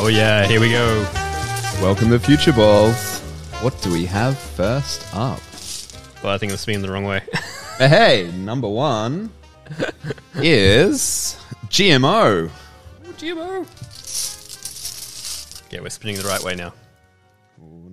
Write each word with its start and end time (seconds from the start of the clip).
Oh 0.00 0.06
yeah, 0.06 0.46
here 0.46 0.60
we 0.60 0.70
go. 0.70 1.02
Welcome 1.82 2.08
to 2.10 2.20
Future 2.20 2.52
Balls. 2.52 3.18
What 3.60 3.80
do 3.82 3.92
we 3.92 4.06
have 4.06 4.38
first 4.38 5.02
up? 5.12 5.40
Well, 6.22 6.32
I 6.32 6.38
think 6.38 6.52
I'm 6.52 6.58
spinning 6.58 6.82
the 6.82 6.90
wrong 6.92 7.04
way. 7.04 7.20
Hey, 7.78 8.28
number 8.34 8.68
one 8.68 9.30
is 10.34 11.36
GMO. 11.66 12.50
GMO. 13.18 13.66
Yeah, 15.72 15.80
we're 15.80 15.90
spinning 15.90 16.16
the 16.16 16.24
right 16.26 16.42
way 16.42 16.56
now. 16.56 16.72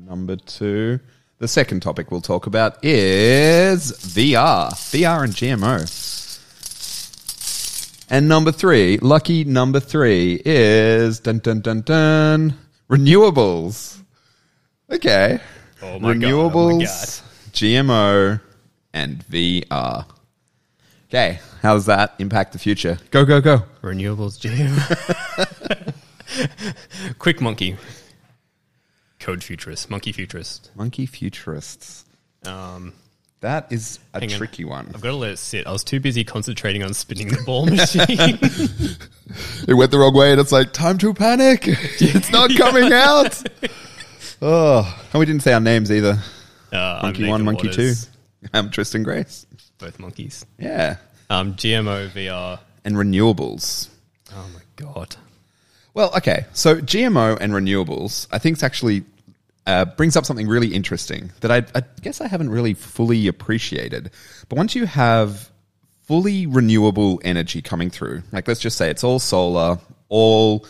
Number 0.08 0.38
two, 0.38 1.00
the 1.38 1.48
second 1.48 1.82
topic 1.82 2.10
we'll 2.10 2.22
talk 2.22 2.48
about 2.48 2.84
is 2.84 3.92
VR. 3.92 4.72
VR 4.72 5.24
and 5.24 5.34
GMO. 5.34 5.88
And 8.10 8.28
number 8.28 8.52
three, 8.52 8.98
lucky 9.00 9.44
number 9.44 9.80
three 9.80 10.42
is 10.46 11.20
dun 11.20 11.40
dun 11.40 11.62
dun 11.62 11.82
dun 11.82 12.58
renewables. 12.90 14.00
Okay. 14.92 15.40
Oh 15.82 16.00
my 16.00 16.14
God, 16.14 16.22
renewables, 16.22 16.54
oh 16.54 16.78
my 16.78 16.84
God. 16.86 17.22
GMO, 17.54 18.42
and 18.96 19.20
VR. 19.28 20.06
Okay, 21.10 21.40
how 21.62 21.74
does 21.76 21.86
that 21.86 22.16
impact 22.18 22.54
the 22.54 22.60
future? 22.60 22.98
Go 23.12 23.26
go 23.26 23.42
go. 23.42 23.64
Renewables 23.84 24.40
GMO. 24.40 25.94
Quick 27.20 27.42
monkey. 27.42 27.78
Code 29.20 29.44
futurist. 29.44 29.90
Monkey 29.90 30.12
futurist. 30.12 30.72
Monkey 30.76 31.06
futurists. 31.06 32.06
Um, 32.46 32.94
That 33.42 33.68
is 33.72 34.00
a 34.14 34.20
Hang 34.22 34.32
on. 34.32 34.38
tricky 34.38 34.66
one. 34.66 34.88
I've 34.96 35.02
got 35.02 35.10
to 35.10 35.16
let 35.16 35.32
it 35.32 35.38
sit. 35.38 35.68
I 35.68 35.72
was 35.72 35.84
too 35.84 36.00
busy 36.00 36.24
concentrating 36.24 36.82
on 36.84 36.94
spinning 36.94 37.28
the 37.28 37.42
ball 37.46 37.66
machine. 37.68 38.40
It 39.68 39.74
went 39.74 39.90
the 39.90 39.98
wrong 39.98 40.14
way, 40.14 40.32
and 40.32 40.40
it's 40.40 40.52
like 40.52 40.72
time 40.72 41.00
to 41.00 41.12
panic. 41.14 41.64
it's 41.68 42.32
not 42.32 42.56
coming 42.56 42.94
out. 42.94 43.42
Oh, 44.40 45.04
and 45.12 45.20
we 45.20 45.26
didn't 45.26 45.42
say 45.42 45.52
our 45.52 45.60
names 45.60 45.92
either. 45.92 46.20
Uh, 46.72 46.78
I'm 46.78 47.02
Monkey 47.08 47.22
Nathan 47.22 47.32
one, 47.32 47.44
monkey 47.46 47.70
two. 47.70 47.82
Waters. 47.88 48.10
I'm 48.54 48.70
Tristan 48.70 49.02
Grace. 49.02 49.48
Both 49.80 49.98
monkeys. 50.00 50.46
Yeah, 50.60 50.98
Um, 51.32 51.56
GMO 51.56 52.08
VR. 52.10 52.60
and 52.86 52.96
renewables. 52.96 53.90
Oh 54.32 54.48
my 54.54 54.62
god. 54.76 55.16
Well, 55.96 56.12
okay. 56.18 56.46
So 56.54 56.76
GMO 56.80 57.38
and 57.42 57.52
renewables, 57.52 58.28
I 58.32 58.38
think, 58.38 58.54
it's 58.54 58.64
actually 58.64 59.06
uh, 59.66 59.86
brings 59.86 60.16
up 60.16 60.26
something 60.26 60.48
really 60.48 60.74
interesting 60.74 61.32
that 61.42 61.52
I, 61.52 61.66
I 61.78 61.84
guess 62.02 62.22
I 62.22 62.28
haven't 62.28 62.50
really 62.50 62.74
fully 62.74 63.28
appreciated. 63.28 64.12
But 64.48 64.58
once 64.58 64.76
you 64.76 64.86
have 64.86 65.52
fully 66.04 66.46
renewable 66.46 67.20
energy 67.24 67.62
coming 67.62 67.90
through, 67.90 68.24
like 68.32 68.48
let's 68.48 68.60
just 68.60 68.78
say 68.78 68.90
it's 68.90 69.04
all 69.04 69.20
solar, 69.20 69.80
all 70.10 70.66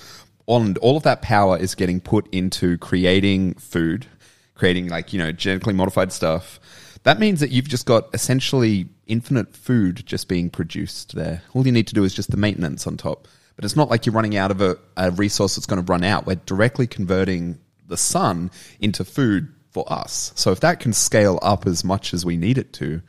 on 0.47 0.77
all 0.77 0.95
of 0.95 1.03
that 1.03 1.21
power 1.21 1.57
is 1.57 1.75
getting 1.75 1.99
put 1.99 2.27
into 2.33 2.77
creating 2.77 3.55
food, 3.55 4.05
creating 4.53 4.87
like 4.87 5.11
you 5.11 5.19
know 5.19 5.31
genetically 5.31 5.73
modified 5.73 6.11
stuff. 6.11 6.59
That 7.03 7.19
means 7.19 7.39
that 7.41 7.51
you've 7.51 7.67
just 7.67 7.85
got 7.85 8.09
essentially 8.13 8.87
infinite 9.07 9.55
food 9.55 10.03
just 10.05 10.27
being 10.27 10.49
produced 10.49 11.15
there. 11.15 11.43
All 11.53 11.65
you 11.65 11.71
need 11.71 11.87
to 11.87 11.93
do 11.93 12.03
is 12.03 12.13
just 12.13 12.31
the 12.31 12.37
maintenance 12.37 12.87
on 12.87 12.97
top. 12.97 13.27
But 13.55 13.63
it's 13.63 13.75
not 13.75 13.89
like 13.89 14.05
you're 14.05 14.15
running 14.15 14.35
out 14.35 14.51
of 14.51 14.59
a, 14.61 14.77
a 14.97 15.11
resource 15.11 15.55
that's 15.55 15.65
going 15.65 15.83
to 15.83 15.89
run 15.89 16.03
out. 16.03 16.25
We're 16.25 16.35
directly 16.35 16.87
converting 16.87 17.57
the 17.87 17.97
sun 17.97 18.51
into 18.79 19.03
food 19.03 19.53
for 19.71 19.91
us. 19.91 20.31
So 20.35 20.51
if 20.51 20.61
that 20.61 20.79
can 20.79 20.93
scale 20.93 21.39
up 21.41 21.67
as 21.67 21.83
much 21.83 22.13
as 22.13 22.25
we 22.25 22.37
need 22.37 22.57
it 22.57 22.73
to, 22.73 23.01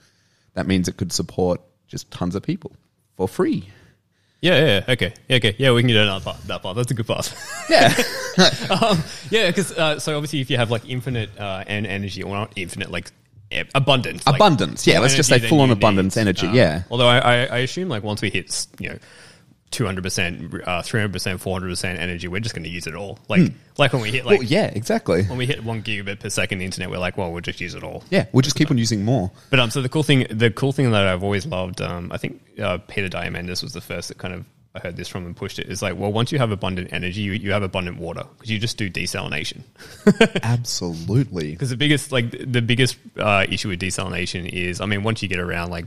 that 0.54 0.66
means 0.66 0.88
it 0.88 0.96
could 0.96 1.12
support 1.12 1.60
just 1.86 2.10
tons 2.10 2.34
of 2.34 2.42
people 2.42 2.72
for 3.16 3.28
free. 3.28 3.68
Yeah, 4.40 4.58
yeah, 4.58 4.66
yeah, 4.66 4.92
okay, 4.92 5.14
yeah, 5.28 5.36
okay, 5.36 5.56
yeah. 5.58 5.72
We 5.72 5.82
can 5.82 5.88
get 5.88 6.04
that 6.04 6.22
part. 6.22 6.40
That 6.42 6.62
part. 6.62 6.76
That's 6.76 6.90
a 6.90 6.94
good 6.94 7.06
part. 7.06 7.32
Yeah. 7.70 7.92
um, 8.70 9.02
yeah, 9.30 9.48
because 9.48 9.72
uh, 9.72 9.98
so 9.98 10.14
obviously, 10.14 10.40
if 10.40 10.50
you 10.50 10.56
have 10.56 10.70
like 10.70 10.88
infinite 10.88 11.30
uh, 11.38 11.64
and 11.66 11.86
energy, 11.86 12.22
or 12.22 12.34
not 12.34 12.52
infinite, 12.54 12.90
like 12.90 13.10
eh, 13.50 13.64
abundance, 13.74 14.26
like, 14.26 14.36
Abundance, 14.36 14.86
yeah, 14.86 15.00
let's 15.00 15.14
just 15.14 15.28
say 15.28 15.38
full 15.38 15.62
on 15.62 15.70
abundance 15.70 16.16
need. 16.16 16.22
energy, 16.22 16.46
Um, 16.46 16.54
yeah. 16.54 16.82
Although 16.90 17.08
I, 17.08 17.18
I, 17.18 17.34
I 17.46 17.58
assume 17.58 17.88
like 17.88 18.02
once 18.02 18.20
we 18.22 18.30
hit 18.30 18.66
you 18.78 18.90
know. 18.90 18.98
200%, 19.72 20.62
uh, 20.66 20.82
300%, 20.82 21.10
400% 21.10 21.98
energy, 21.98 22.28
we're 22.28 22.40
just 22.40 22.54
going 22.54 22.64
to 22.64 22.70
use 22.70 22.86
it 22.86 22.94
all. 22.94 23.18
Like, 23.28 23.52
like 23.78 23.92
when 23.92 24.02
we 24.02 24.10
hit 24.10 24.24
like 24.24 24.40
well, 24.40 24.48
yeah, 24.48 24.66
exactly. 24.66 25.24
when 25.24 25.38
we 25.38 25.46
hit 25.46 25.62
one 25.64 25.82
gigabit 25.82 26.20
per 26.20 26.30
second 26.30 26.62
internet, 26.62 26.90
we're 26.90 26.98
like, 26.98 27.16
well, 27.16 27.32
we'll 27.32 27.40
just 27.40 27.60
use 27.60 27.74
it 27.74 27.82
all. 27.82 28.04
Yeah, 28.10 28.26
we'll 28.32 28.42
just 28.42 28.56
keep 28.56 28.70
on 28.70 28.78
using 28.78 29.04
more. 29.04 29.30
But 29.50 29.60
um, 29.60 29.70
so 29.70 29.82
the 29.82 29.88
cool 29.88 30.02
thing, 30.02 30.26
the 30.30 30.50
cool 30.50 30.72
thing 30.72 30.90
that 30.90 31.06
I've 31.06 31.22
always 31.22 31.46
loved, 31.46 31.80
um, 31.80 32.10
I 32.12 32.16
think 32.16 32.40
uh, 32.58 32.78
Peter 32.86 33.08
Diamandis 33.08 33.62
was 33.62 33.72
the 33.72 33.80
first 33.80 34.08
that 34.08 34.18
kind 34.18 34.34
of 34.34 34.46
I 34.76 34.80
heard 34.80 34.96
this 34.96 35.08
from 35.08 35.24
and 35.24 35.34
pushed 35.34 35.58
it. 35.58 35.68
Is 35.68 35.80
like, 35.80 35.96
well, 35.96 36.12
once 36.12 36.30
you 36.30 36.38
have 36.38 36.50
abundant 36.50 36.92
energy, 36.92 37.22
you, 37.22 37.32
you 37.32 37.52
have 37.52 37.62
abundant 37.62 37.98
water 37.98 38.24
because 38.36 38.50
you 38.50 38.58
just 38.58 38.76
do 38.76 38.90
desalination. 38.90 39.62
Absolutely. 40.42 41.52
Because 41.52 41.70
the 41.70 41.76
biggest, 41.76 42.12
like 42.12 42.30
the 42.30 42.60
biggest 42.60 42.98
uh, 43.18 43.46
issue 43.48 43.70
with 43.70 43.80
desalination 43.80 44.46
is, 44.46 44.80
I 44.82 44.86
mean, 44.86 45.02
once 45.02 45.22
you 45.22 45.28
get 45.28 45.40
around 45.40 45.70
like. 45.70 45.86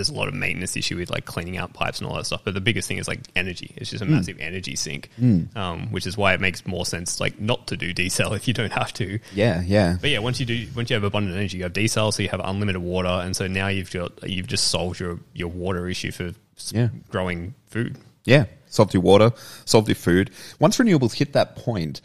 There's 0.00 0.08
a 0.08 0.14
lot 0.14 0.28
of 0.28 0.34
maintenance 0.34 0.76
issue 0.76 0.96
with 0.96 1.10
like 1.10 1.26
cleaning 1.26 1.58
out 1.58 1.74
pipes 1.74 1.98
and 2.00 2.08
all 2.08 2.16
that 2.16 2.24
stuff, 2.24 2.40
but 2.42 2.54
the 2.54 2.60
biggest 2.60 2.88
thing 2.88 2.96
is 2.96 3.06
like 3.06 3.20
energy. 3.36 3.74
It's 3.76 3.90
just 3.90 4.02
a 4.02 4.06
massive 4.06 4.38
energy 4.40 4.74
sink, 4.76 5.10
um, 5.54 5.88
which 5.92 6.06
is 6.06 6.16
why 6.16 6.32
it 6.32 6.40
makes 6.40 6.66
more 6.66 6.86
sense 6.86 7.20
like 7.20 7.38
not 7.38 7.66
to 7.66 7.76
do 7.76 7.92
desal 7.92 8.34
if 8.36 8.48
you 8.48 8.54
don't 8.54 8.72
have 8.72 8.92
to. 8.94 9.18
Yeah, 9.34 9.62
yeah. 9.62 9.96
But 10.00 10.08
yeah, 10.10 10.20
once 10.20 10.40
you 10.40 10.46
do, 10.46 10.66
once 10.74 10.88
you 10.88 10.94
have 10.94 11.04
abundant 11.04 11.36
energy, 11.36 11.58
you 11.58 11.64
have 11.64 11.74
desal, 11.74 12.12
so 12.14 12.22
you 12.22 12.30
have 12.30 12.40
unlimited 12.42 12.80
water, 12.82 13.08
and 13.08 13.36
so 13.36 13.46
now 13.46 13.68
you've 13.68 13.90
got 13.92 14.28
you've 14.28 14.46
just 14.46 14.68
solved 14.68 14.98
your 15.00 15.20
your 15.34 15.48
water 15.48 15.86
issue 15.88 16.10
for 16.12 16.32
Yeah. 16.72 16.88
growing 17.10 17.54
food. 17.66 17.98
Yeah, 18.24 18.44
solved 18.68 18.94
your 18.94 19.02
water, 19.02 19.32
solved 19.64 19.88
your 19.88 19.94
food. 19.96 20.30
Once 20.58 20.78
renewables 20.78 21.14
hit 21.14 21.32
that 21.34 21.56
point, 21.56 22.00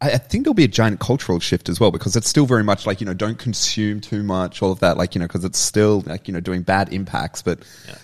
I, 0.00 0.12
I 0.12 0.18
think 0.18 0.44
there'll 0.44 0.54
be 0.54 0.64
a 0.64 0.68
giant 0.68 1.00
cultural 1.00 1.40
shift 1.40 1.68
as 1.68 1.80
well 1.80 1.90
because 1.90 2.16
it's 2.16 2.28
still 2.28 2.46
very 2.46 2.64
much 2.64 2.86
like, 2.86 3.00
you 3.00 3.06
know, 3.06 3.14
don't 3.14 3.38
consume 3.38 4.00
too 4.00 4.22
much, 4.22 4.62
all 4.62 4.72
of 4.72 4.80
that, 4.80 4.96
like, 4.96 5.14
you 5.14 5.18
know, 5.18 5.26
because 5.26 5.44
it's 5.44 5.58
still 5.58 6.02
like, 6.06 6.28
you 6.28 6.34
know, 6.34 6.40
doing 6.40 6.62
bad 6.62 6.92
impacts. 6.92 7.42
But 7.42 7.60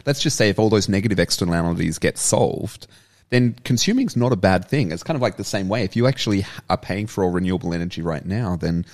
let's 0.06 0.20
just 0.20 0.36
say 0.36 0.48
if 0.48 0.58
all 0.58 0.70
those 0.70 0.88
negative 0.88 1.18
externalities 1.18 1.98
get 1.98 2.18
solved, 2.18 2.86
then 3.30 3.54
consuming's 3.64 4.16
not 4.16 4.32
a 4.32 4.36
bad 4.36 4.66
thing. 4.66 4.92
It's 4.92 5.02
kind 5.02 5.16
of 5.16 5.22
like 5.22 5.36
the 5.36 5.44
same 5.44 5.68
way. 5.68 5.84
If 5.84 5.96
you 5.96 6.06
actually 6.06 6.44
are 6.68 6.76
paying 6.76 7.06
for 7.06 7.24
all 7.24 7.30
renewable 7.30 7.72
energy 7.72 8.02
right 8.02 8.24
now, 8.24 8.56
then 8.56 8.84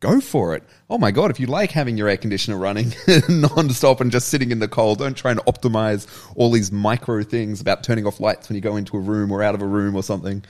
go 0.00 0.20
for 0.20 0.54
it. 0.54 0.62
Oh 0.88 0.98
my 0.98 1.10
God, 1.10 1.30
if 1.30 1.38
you 1.38 1.46
like 1.46 1.70
having 1.70 1.96
your 1.96 2.08
air 2.08 2.16
conditioner 2.16 2.56
running 2.56 2.92
non-stop 3.28 4.00
and 4.00 4.10
just 4.10 4.28
sitting 4.28 4.50
in 4.50 4.58
the 4.58 4.68
cold, 4.68 4.98
don't 4.98 5.16
try 5.16 5.30
and 5.30 5.40
optimize 5.40 6.06
all 6.36 6.50
these 6.50 6.72
micro 6.72 7.22
things 7.22 7.60
about 7.60 7.84
turning 7.84 8.06
off 8.06 8.20
lights 8.20 8.48
when 8.48 8.56
you 8.56 8.62
go 8.62 8.76
into 8.76 8.96
a 8.96 9.00
room 9.00 9.30
or 9.30 9.42
out 9.42 9.54
of 9.54 9.62
a 9.62 9.66
room 9.66 9.94
or 9.94 10.02
something. 10.02 10.42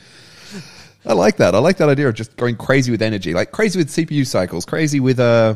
I 1.06 1.14
like 1.14 1.38
that. 1.38 1.54
I 1.54 1.58
like 1.58 1.78
that 1.78 1.88
idea 1.88 2.08
of 2.08 2.14
just 2.14 2.36
going 2.36 2.56
crazy 2.56 2.90
with 2.90 3.02
energy, 3.02 3.32
like 3.32 3.52
crazy 3.52 3.78
with 3.78 3.88
CPU 3.88 4.26
cycles, 4.26 4.66
crazy 4.66 5.00
with 5.00 5.18
uh, 5.18 5.54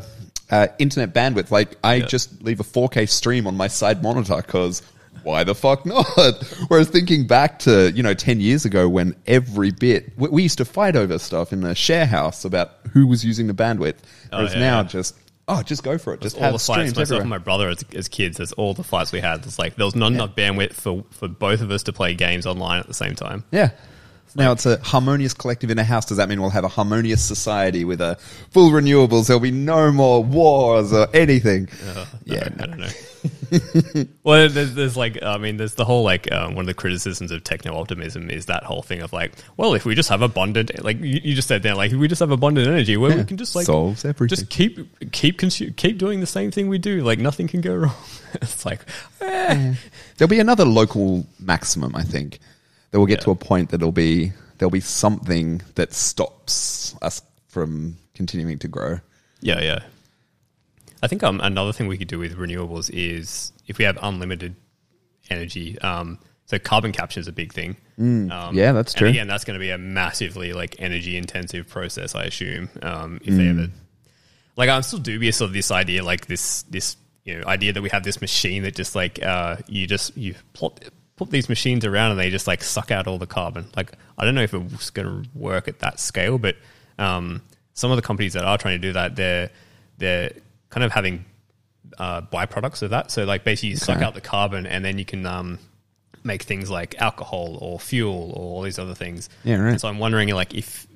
uh, 0.51 0.69
internet 0.79 1.13
bandwidth. 1.13 1.51
Like 1.51 1.77
I 1.85 2.01
just 2.01 2.43
leave 2.43 2.61
a 2.61 2.65
4K 2.65 3.09
stream 3.09 3.47
on 3.47 3.57
my 3.57 3.69
side 3.69 4.03
monitor 4.03 4.37
because 4.37 4.83
why 5.23 5.45
the 5.45 5.55
fuck 5.55 5.85
not? 5.85 6.07
Whereas 6.69 6.89
thinking 6.89 7.27
back 7.27 7.59
to 7.61 7.91
you 7.93 8.03
know 8.03 8.15
10 8.15 8.41
years 8.41 8.65
ago 8.65 8.89
when 8.89 9.17
every 9.27 9.71
bit 9.71 10.13
we, 10.17 10.29
we 10.29 10.43
used 10.43 10.59
to 10.59 10.65
fight 10.65 10.97
over 10.97 11.19
stuff 11.19 11.53
in 11.53 11.61
the 11.61 11.75
share 11.75 12.07
house 12.07 12.45
about 12.45 12.73
who 12.93 13.07
was 13.07 13.25
using 13.25 13.47
the 13.47 13.55
bandwidth. 13.55 13.97
Whereas 14.31 14.55
yeah, 14.55 14.61
now 14.61 14.79
yeah. 14.79 14.85
just 14.85 15.17
oh 15.49 15.63
just 15.63 15.83
go 15.83 15.99
for 15.99 16.15
it. 16.15 16.21
Just 16.21 16.37
all 16.37 16.53
the 16.53 16.59
fights. 16.59 16.97
Myself 16.97 17.21
and 17.21 17.31
my 17.31 17.39
brother 17.39 17.69
as, 17.69 17.85
as 17.95 18.09
kids, 18.09 18.39
there's 18.39 18.53
all 18.53 18.75
the 18.75 18.85
fights 18.85 19.13
we 19.13 19.21
had. 19.21 19.45
It's 19.45 19.59
like 19.59 19.77
there 19.77 19.87
was 19.87 19.97
not 19.97 20.13
enough 20.13 20.35
bandwidth 20.35 20.75
for 20.75 21.05
for 21.11 21.29
both 21.29 21.61
of 21.61 21.71
us 21.71 21.83
to 21.85 21.93
play 21.93 22.15
games 22.15 22.47
online 22.47 22.81
at 22.81 22.87
the 22.87 22.95
same 22.95 23.15
time. 23.15 23.45
Yeah. 23.51 23.71
Now 24.37 24.51
it's 24.53 24.67
a 24.67 24.79
harmonious 24.83 25.33
collective 25.33 25.71
in 25.71 25.79
a 25.79 25.85
house. 25.85 26.07
Does 26.07 26.17
that 26.17 26.29
mean 26.29 26.41
we'll 26.41 26.51
have 26.51 26.65
a 26.65 26.69
harmonious 26.69 27.23
society 27.23 27.85
with 27.85 28.01
a 28.01 28.17
full 28.51 28.71
renewables? 28.71 29.29
There'll 29.29 29.39
be 29.41 29.53
no 29.53 29.93
more 29.93 30.25
wars 30.25 30.93
or 30.93 31.07
anything. 31.15 31.69
yeah, 32.25 32.49
I 32.59 32.67
don't 32.67 32.79
know. 32.79 34.05
well, 34.25 34.49
there's, 34.49 34.75
there's 34.75 34.97
like, 34.97 35.23
I 35.23 35.39
mean, 35.39 35.57
there's 35.57 35.75
the 35.75 35.85
whole 35.85 36.03
like 36.03 36.31
um, 36.33 36.55
one 36.57 36.65
of 36.65 36.67
the 36.67 36.75
criticisms 36.75 37.31
of 37.31 37.45
techno 37.45 37.79
optimism 37.79 38.29
is 38.29 38.47
that 38.47 38.65
whole 38.65 38.83
thing 38.83 39.03
of 39.03 39.13
like, 39.13 39.33
well, 39.57 39.75
if 39.75 39.85
we 39.85 39.95
just 39.95 40.09
have 40.09 40.21
abundant, 40.21 40.83
like 40.83 40.99
you, 40.99 41.21
you 41.23 41.35
just 41.35 41.47
said 41.49 41.63
there, 41.63 41.75
like 41.77 41.93
if 41.93 41.99
we 41.99 42.09
just 42.09 42.21
have 42.21 42.33
abundant 42.33 42.67
energy, 42.67 42.97
well, 42.97 43.17
we 43.17 43.25
can 43.25 43.37
just 43.37 43.55
like 43.55 43.67
Solves 43.67 44.05
everything. 44.05 44.37
just 44.37 44.51
keep 44.51 45.13
keep 45.13 45.39
consu- 45.39 45.75
keep 45.77 45.97
doing 45.97 46.19
the 46.21 46.27
same 46.27 46.51
thing 46.51 46.69
we 46.69 46.79
do, 46.79 47.03
like 47.05 47.19
nothing 47.21 47.47
can 47.47 47.61
go 47.61 47.75
wrong. 47.77 47.95
it's 48.35 48.67
like, 48.67 48.81
eh. 49.21 49.75
There'll 50.17 50.29
be 50.29 50.41
another 50.41 50.65
local 50.65 51.25
maximum, 51.39 51.95
I 51.95 52.03
think. 52.03 52.41
That 52.95 53.01
we'll 53.01 53.09
get 53.09 53.19
Yeah. 53.19 53.25
to 53.25 53.31
a 53.33 53.35
point 53.35 53.71
that'll 53.71 53.91
be 53.91 54.31
there'll 54.59 54.71
be 54.71 54.79
something 54.79 55.63
that 55.75 55.93
stops 55.93 56.95
us 57.03 57.21
from 57.49 57.97
continuing 58.15 58.57
to 58.61 58.69
grow. 58.69 59.01
yeah, 59.41 59.61
yeah. 59.61 59.81
I 61.03 61.09
think 61.09 61.25
um, 61.25 61.41
another 61.41 61.73
thing 61.73 61.89
we 61.89 61.99
could 61.99 62.07
do 62.07 62.21
with 62.21 62.37
renewables 62.37 62.89
is 62.95 63.53
if 63.67 63.79
we 63.79 63.85
have 63.85 63.99
unlimited 64.01 64.55
energy. 65.29 65.77
Um, 65.81 66.21
so 66.47 66.57
carbon 66.61 66.93
capture 66.93 67.19
is 67.19 67.27
a 67.27 67.33
big 67.33 67.53
thing. 67.53 67.77
um, 67.99 68.31
Mm. 68.31 68.55
yeah, 68.55 68.71
that's 68.71 68.93
and 68.93 68.99
true. 69.01 69.09
again, 69.09 69.27
that's 69.27 69.45
going 69.45 69.59
to 69.59 69.61
be 69.61 69.71
a 69.71 69.79
massively 69.79 70.53
like 70.53 70.77
energy 70.79 71.17
intensive 71.17 71.69
process, 71.69 72.15
I 72.15 72.23
assume. 72.25 72.71
Um, 72.81 73.21
if 73.25 73.35
Mm. 73.35 73.37
they 73.39 73.49
ever, 73.49 73.69
like, 74.57 74.69
I'm 74.71 74.83
still 74.85 75.01
dubious 75.01 75.41
of 75.41 75.53
this 75.53 75.73
idea, 75.73 76.05
like 76.05 76.27
this 76.27 76.63
this 76.71 76.97
you 77.25 77.41
know 77.41 77.47
idea 77.49 77.73
that 77.73 77.83
we 77.83 77.89
have 77.91 78.05
this 78.05 78.21
machine 78.21 78.63
that 78.63 78.77
just 78.77 78.95
like 78.95 79.21
uh, 79.21 79.57
you 79.67 79.89
just 79.89 80.17
you 80.17 80.37
plot 80.53 80.79
put 81.17 81.31
these 81.31 81.49
machines 81.49 81.85
around 81.85 82.11
and 82.13 82.21
they 82.21 82.31
just 82.31 82.47
like 82.47 82.63
suck 82.63 82.91
out 82.91 83.07
all 83.07 83.19
the 83.19 83.27
carbon. 83.27 83.67
Like 83.77 83.93
I 84.19 84.25
don't 84.25 84.35
know 84.35 84.43
if 84.43 84.55
it's 84.55 84.91
going 84.91 85.25
to 85.25 85.29
work 85.35 85.69
at 85.69 85.79
that 85.81 86.01
scale, 86.01 86.39
but 86.39 86.57
um, 86.99 87.43
some 87.73 87.91
of 87.91 87.97
the 87.97 88.03
companies 88.03 88.33
that 88.35 88.45
are 88.45 88.59
trying 88.59 88.81
to 88.81 88.87
do 88.89 88.93
that, 88.95 89.17
they're 89.17 89.51
they're 89.99 90.33
kind 90.71 90.85
of 90.85 90.93
having 90.93 91.25
uh, 91.99 92.23
byproducts 92.23 92.83
of 92.83 92.91
that. 92.91 93.11
So 93.11 93.25
like 93.25 93.45
basically 93.45 93.71
you 93.71 93.77
suck 93.77 94.03
out 94.03 94.15
the 94.15 94.21
carbon 94.21 94.67
and 94.67 94.85
then 94.85 94.99
you 94.99 95.05
can 95.05 95.25
um, 95.27 95.59
make 96.25 96.43
things 96.43 96.71
like 96.71 97.01
alcohol 97.01 97.59
or 97.61 97.79
fuel 97.79 98.33
or 98.35 98.57
all 98.57 98.63
these 98.63 98.79
other 98.79 98.95
things. 98.95 99.29
Yeah, 99.45 99.57
right. 99.59 99.71
And 99.73 99.81
so 99.81 99.89
I'm 99.89 99.99
wondering 99.99 100.29
like 100.31 100.55
if 100.55 100.87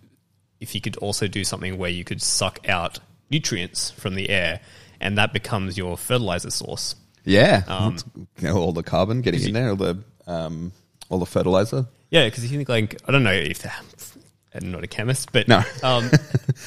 if 0.61 0.75
you 0.75 0.81
could 0.81 0.97
also 0.97 1.29
do 1.29 1.45
something 1.45 1.79
where 1.79 1.91
you 1.91 2.03
could 2.03 2.21
suck 2.21 2.69
out 2.69 2.99
nutrients 3.31 3.91
from 3.93 4.17
the 4.17 4.29
air 4.31 4.61
and 5.01 5.17
that 5.19 5.33
becomes 5.33 5.79
your 5.79 5.97
fertilizer 5.97 6.51
source. 6.51 6.97
Yeah, 7.25 7.63
Um, 7.69 7.97
all 8.49 8.73
the 8.73 8.83
carbon 8.83 9.21
getting 9.21 9.43
in 9.43 9.53
there, 9.53 9.69
all 9.71 9.77
the 9.77 10.03
um, 10.29 10.71
all 11.09 11.19
the 11.19 11.27
fertilizer. 11.27 11.87
Yeah, 12.11 12.25
because 12.27 12.45
if 12.45 12.53
you 12.53 12.57
think 12.59 12.69
like 12.69 13.01
I 13.09 13.13
don't 13.13 13.25
know 13.25 13.33
if 13.33 13.67
I'm 14.55 14.71
not 14.71 14.83
a 14.85 14.87
chemist, 14.87 15.31
but 15.33 15.47
No. 15.49 15.59
um, 15.83 16.11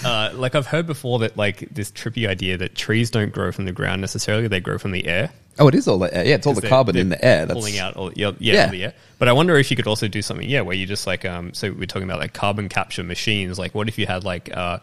uh, 0.06 0.32
like 0.36 0.54
I've 0.56 0.68
heard 0.68 0.86
before 0.88 1.20
that 1.20 1.36
like 1.38 1.68
this 1.72 1.92
trippy 1.92 2.28
idea 2.28 2.58
that 2.58 2.76
trees 2.76 3.10
don't 3.10 3.32
grow 3.32 3.52
from 3.52 3.66
the 3.66 3.72
ground 3.72 4.02
necessarily; 4.02 4.48
they 4.48 4.60
grow 4.60 4.78
from 4.78 4.92
the 4.92 5.08
air. 5.08 5.32
Oh, 5.60 5.68
it 5.68 5.76
is 5.76 5.88
all 5.88 6.00
the 6.00 6.14
air. 6.16 6.26
Yeah, 6.26 6.36
it's 6.36 6.48
all 6.48 6.54
the 6.54 6.68
carbon 6.68 6.96
in 6.96 7.10
the 7.10 7.24
air. 7.24 7.46
That's 7.46 7.58
pulling 7.60 7.78
out 7.80 7.96
all 7.98 8.12
yeah, 8.14 8.32
yeah, 8.40 8.54
Yeah. 8.54 8.66
all 8.66 8.72
the 8.72 8.84
air. 8.86 8.94
But 9.20 9.28
I 9.28 9.34
wonder 9.34 9.56
if 9.58 9.70
you 9.70 9.78
could 9.78 9.88
also 9.88 10.08
do 10.08 10.22
something, 10.22 10.48
yeah, 10.50 10.62
where 10.62 10.76
you 10.76 10.86
just 10.86 11.06
like 11.08 11.26
um, 11.26 11.54
so 11.54 11.72
we're 11.72 11.86
talking 11.86 12.08
about 12.08 12.20
like 12.20 12.34
carbon 12.34 12.70
capture 12.70 13.04
machines. 13.04 13.58
Like, 13.60 13.74
what 13.76 13.88
if 13.88 13.98
you 13.98 14.06
had 14.06 14.24
like 14.24 14.56
uh, 14.56 14.80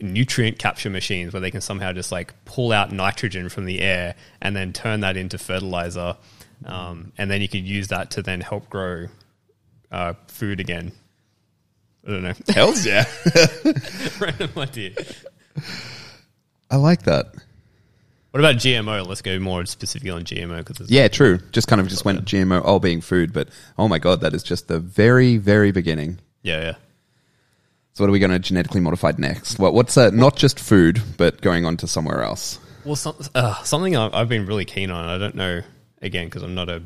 nutrient 0.00 0.58
capture 0.58 0.90
machines 0.90 1.32
where 1.32 1.40
they 1.40 1.50
can 1.50 1.60
somehow 1.60 1.92
just 1.92 2.10
like 2.10 2.32
pull 2.44 2.72
out 2.72 2.90
nitrogen 2.92 3.48
from 3.48 3.66
the 3.66 3.80
air 3.80 4.14
and 4.40 4.56
then 4.56 4.72
turn 4.72 5.00
that 5.00 5.16
into 5.16 5.38
fertilizer, 5.38 6.16
um, 6.64 7.12
and 7.18 7.30
then 7.30 7.40
you 7.40 7.48
could 7.48 7.66
use 7.66 7.88
that 7.88 8.10
to 8.12 8.22
then 8.22 8.40
help 8.40 8.68
grow 8.68 9.06
uh, 9.90 10.14
food 10.28 10.60
again. 10.60 10.92
I 12.06 12.10
don't 12.10 12.22
know. 12.22 12.32
Hells 12.54 12.86
yeah. 12.86 13.04
Random 14.20 14.50
idea. 14.56 14.92
I 16.70 16.76
like 16.76 17.02
that. 17.02 17.34
What 18.30 18.38
about 18.40 18.56
GMO? 18.56 19.06
Let's 19.06 19.22
go 19.22 19.38
more 19.40 19.66
specifically 19.66 20.10
on 20.10 20.22
GMO 20.24 20.64
because 20.64 20.88
Yeah, 20.90 21.08
true. 21.08 21.38
Just 21.50 21.66
kind 21.66 21.80
of 21.80 21.88
just 21.88 22.04
went 22.04 22.24
GMO, 22.24 22.64
all 22.64 22.78
being 22.78 23.00
food, 23.00 23.32
but 23.32 23.48
oh 23.76 23.88
my 23.88 23.98
god, 23.98 24.20
that 24.20 24.34
is 24.34 24.42
just 24.44 24.68
the 24.68 24.78
very, 24.78 25.36
very 25.36 25.72
beginning. 25.72 26.20
yeah, 26.42 26.60
yeah. 26.62 26.74
So 27.94 28.04
what 28.04 28.08
are 28.08 28.12
we 28.12 28.20
going 28.20 28.30
to 28.30 28.38
genetically 28.38 28.80
modified 28.80 29.18
next? 29.18 29.58
What, 29.58 29.74
what's 29.74 29.96
uh, 29.98 30.10
not 30.10 30.36
just 30.36 30.60
food, 30.60 31.02
but 31.16 31.40
going 31.42 31.66
on 31.66 31.76
to 31.78 31.88
somewhere 31.88 32.22
else? 32.22 32.60
Well, 32.84 32.94
some, 32.94 33.16
uh, 33.34 33.60
something 33.64 33.96
I- 33.96 34.10
I've 34.20 34.28
been 34.28 34.46
really 34.46 34.64
keen 34.64 34.92
on. 34.92 35.08
I 35.08 35.18
don't 35.18 35.34
know 35.34 35.62
again 36.02 36.26
because 36.26 36.42
I'm 36.42 36.54
not 36.54 36.68
a 36.68 36.82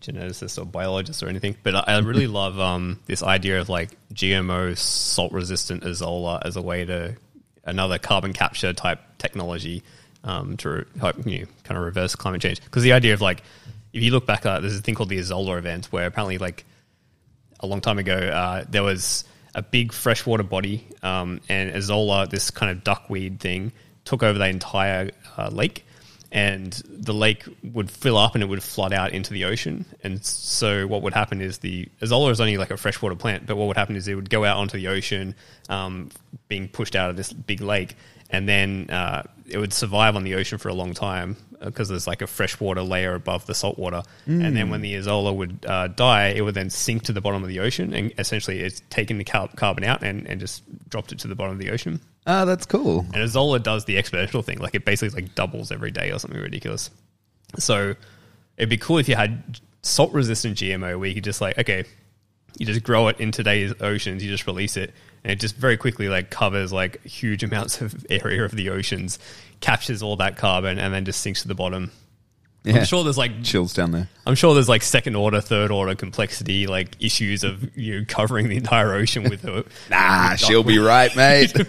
geneticist 0.00 0.60
or 0.60 0.64
biologist 0.64 1.22
or 1.22 1.28
anything, 1.28 1.56
but 1.62 1.74
I, 1.74 1.84
I 1.86 1.98
really 1.98 2.26
love 2.40 2.58
um, 2.58 3.00
this 3.06 3.22
idea 3.22 3.60
of 3.60 3.68
like 3.68 3.90
GMO 4.14 4.76
salt 4.76 5.32
resistant 5.32 5.82
azolla 5.82 6.40
as 6.44 6.56
a 6.56 6.62
way 6.62 6.84
to 6.84 7.16
another 7.64 7.98
carbon 7.98 8.32
capture 8.32 8.72
type 8.72 9.00
technology 9.18 9.82
um, 10.24 10.56
to 10.58 10.86
help 11.00 11.26
you 11.26 11.40
know, 11.40 11.46
kind 11.64 11.78
of 11.78 11.84
reverse 11.84 12.14
climate 12.14 12.40
change. 12.40 12.62
Because 12.62 12.82
the 12.82 12.92
idea 12.92 13.14
of 13.14 13.20
like 13.20 13.42
if 13.92 14.02
you 14.02 14.10
look 14.10 14.26
back 14.26 14.46
at 14.46 14.60
there's 14.60 14.78
a 14.78 14.82
thing 14.82 14.94
called 14.94 15.08
the 15.08 15.18
Azolla 15.18 15.58
event 15.58 15.86
where 15.86 16.06
apparently 16.06 16.38
like 16.38 16.64
a 17.60 17.66
long 17.66 17.80
time 17.80 17.98
ago, 17.98 18.16
uh, 18.16 18.64
there 18.68 18.82
was 18.82 19.24
a 19.54 19.62
big 19.62 19.92
freshwater 19.92 20.42
body, 20.42 20.86
um, 21.02 21.40
and 21.48 21.72
Azolla, 21.72 22.28
this 22.28 22.50
kind 22.50 22.70
of 22.70 22.84
duckweed 22.84 23.40
thing, 23.40 23.72
took 24.04 24.22
over 24.22 24.38
the 24.38 24.46
entire 24.46 25.10
uh, 25.36 25.48
lake, 25.48 25.84
and 26.30 26.72
the 26.84 27.14
lake 27.14 27.44
would 27.62 27.90
fill 27.90 28.18
up 28.18 28.34
and 28.34 28.42
it 28.42 28.46
would 28.46 28.62
flood 28.62 28.92
out 28.92 29.12
into 29.12 29.32
the 29.32 29.44
ocean. 29.46 29.86
And 30.02 30.24
so, 30.24 30.86
what 30.86 31.02
would 31.02 31.14
happen 31.14 31.40
is 31.40 31.58
the 31.58 31.88
azolla 32.02 32.30
is 32.30 32.40
only 32.40 32.58
like 32.58 32.70
a 32.70 32.76
freshwater 32.76 33.14
plant, 33.14 33.46
but 33.46 33.56
what 33.56 33.66
would 33.66 33.76
happen 33.76 33.96
is 33.96 34.08
it 34.08 34.14
would 34.14 34.28
go 34.28 34.44
out 34.44 34.58
onto 34.58 34.76
the 34.76 34.88
ocean, 34.88 35.34
um, 35.68 36.10
being 36.48 36.68
pushed 36.68 36.94
out 36.94 37.08
of 37.10 37.16
this 37.16 37.32
big 37.32 37.60
lake, 37.60 37.96
and 38.30 38.48
then 38.48 38.90
uh, 38.90 39.22
it 39.46 39.58
would 39.58 39.72
survive 39.72 40.16
on 40.16 40.24
the 40.24 40.34
ocean 40.34 40.58
for 40.58 40.68
a 40.68 40.74
long 40.74 40.94
time 40.94 41.36
because 41.60 41.88
there's 41.88 42.06
like 42.06 42.22
a 42.22 42.26
freshwater 42.26 42.82
layer 42.82 43.14
above 43.14 43.46
the 43.46 43.54
saltwater. 43.54 44.02
And 44.26 44.56
then 44.56 44.70
when 44.70 44.80
the 44.80 44.94
Azolla 44.94 45.34
would 45.34 45.66
uh, 45.66 45.88
die, 45.88 46.28
it 46.28 46.42
would 46.42 46.54
then 46.54 46.70
sink 46.70 47.02
to 47.04 47.12
the 47.12 47.20
bottom 47.20 47.42
of 47.42 47.48
the 47.48 47.60
ocean, 47.60 47.94
and 47.94 48.12
essentially 48.18 48.60
it's 48.60 48.80
taken 48.90 49.18
the 49.18 49.24
car- 49.24 49.48
carbon 49.56 49.82
out 49.84 50.02
and, 50.02 50.26
and 50.28 50.38
just 50.38 50.62
dropped 50.88 51.10
it 51.10 51.18
to 51.20 51.28
the 51.28 51.34
bottom 51.34 51.54
of 51.54 51.58
the 51.58 51.70
ocean. 51.70 52.00
Ah, 52.26 52.44
that's 52.44 52.66
cool. 52.66 53.00
And 53.14 53.16
Azolla 53.16 53.62
does 53.62 53.86
the 53.86 53.96
exponential 53.96 54.44
thing, 54.44 54.58
like 54.58 54.74
it 54.74 54.84
basically 54.84 55.22
like 55.22 55.34
doubles 55.34 55.72
every 55.72 55.90
day 55.90 56.12
or 56.12 56.18
something 56.18 56.40
ridiculous. 56.40 56.90
So 57.58 57.94
it'd 58.56 58.68
be 58.68 58.76
cool 58.76 58.98
if 58.98 59.08
you 59.08 59.16
had 59.16 59.58
salt 59.82 60.12
resistant 60.12 60.58
GMO 60.58 60.98
where 60.98 61.08
you 61.08 61.14
could 61.14 61.24
just 61.24 61.40
like, 61.40 61.58
okay, 61.58 61.84
you 62.58 62.66
just 62.66 62.82
grow 62.82 63.08
it 63.08 63.18
in 63.18 63.32
today's 63.32 63.72
oceans, 63.80 64.22
you 64.22 64.30
just 64.30 64.46
release 64.46 64.76
it, 64.76 64.92
and 65.28 65.34
it 65.34 65.40
just 65.40 65.56
very 65.56 65.76
quickly 65.76 66.08
like 66.08 66.30
covers 66.30 66.72
like 66.72 67.04
huge 67.04 67.44
amounts 67.44 67.82
of 67.82 68.06
area 68.10 68.42
of 68.44 68.52
the 68.52 68.70
oceans, 68.70 69.18
captures 69.60 70.02
all 70.02 70.16
that 70.16 70.38
carbon, 70.38 70.78
and 70.78 70.92
then 70.94 71.04
just 71.04 71.20
sinks 71.20 71.42
to 71.42 71.48
the 71.48 71.54
bottom. 71.54 71.92
Yeah. 72.64 72.78
I'm 72.78 72.84
sure 72.86 73.04
there's 73.04 73.18
like 73.18 73.44
Chills 73.44 73.74
down 73.74 73.92
there. 73.92 74.08
I'm 74.26 74.34
sure 74.34 74.54
there's 74.54 74.70
like 74.70 74.82
second 74.82 75.16
order, 75.16 75.42
third 75.42 75.70
order 75.70 75.94
complexity, 75.94 76.66
like 76.66 76.96
issues 76.98 77.44
of 77.44 77.76
you 77.76 78.06
covering 78.06 78.48
the 78.48 78.56
entire 78.56 78.94
ocean 78.94 79.24
with 79.24 79.44
it. 79.44 79.66
Nah, 79.90 80.34
she'll 80.36 80.64
be 80.64 80.78
right, 80.78 81.14
mate. 81.14 81.52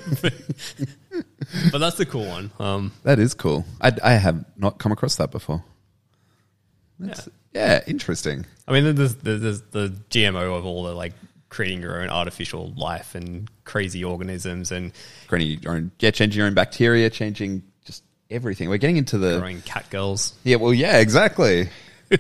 But 1.71 1.79
that's 1.79 1.97
the 1.97 2.05
cool 2.05 2.27
one. 2.27 2.51
Um, 2.59 2.91
that 3.03 3.17
is 3.17 3.33
cool. 3.33 3.65
I, 3.81 3.91
I 4.03 4.13
have 4.13 4.45
not 4.55 4.77
come 4.77 4.91
across 4.91 5.15
that 5.15 5.31
before. 5.31 5.63
That's, 6.99 7.27
yeah. 7.53 7.81
interesting. 7.87 8.45
I 8.67 8.71
mean, 8.71 8.95
there's, 8.95 9.15
there's, 9.15 9.41
there's 9.41 9.61
the 9.63 9.89
GMO 10.11 10.57
of 10.57 10.65
all 10.65 10.83
the 10.83 10.93
like 10.93 11.13
creating 11.49 11.81
your 11.81 12.01
own 12.01 12.09
artificial 12.09 12.71
life 12.77 13.15
and 13.15 13.49
crazy 13.65 14.03
organisms 14.03 14.71
and 14.71 14.91
Creating 15.27 15.61
your 15.61 15.73
own, 15.73 15.91
yeah, 15.99 16.11
changing 16.11 16.37
your 16.37 16.47
own 16.47 16.53
bacteria, 16.53 17.09
changing 17.09 17.63
just 17.85 18.03
everything. 18.29 18.69
We're 18.69 18.77
getting 18.77 18.97
into 18.97 19.17
the 19.17 19.39
growing 19.39 19.61
cat 19.63 19.89
girls. 19.89 20.33
Yeah, 20.43 20.57
well, 20.57 20.73
yeah, 20.73 20.97
exactly. 20.99 21.69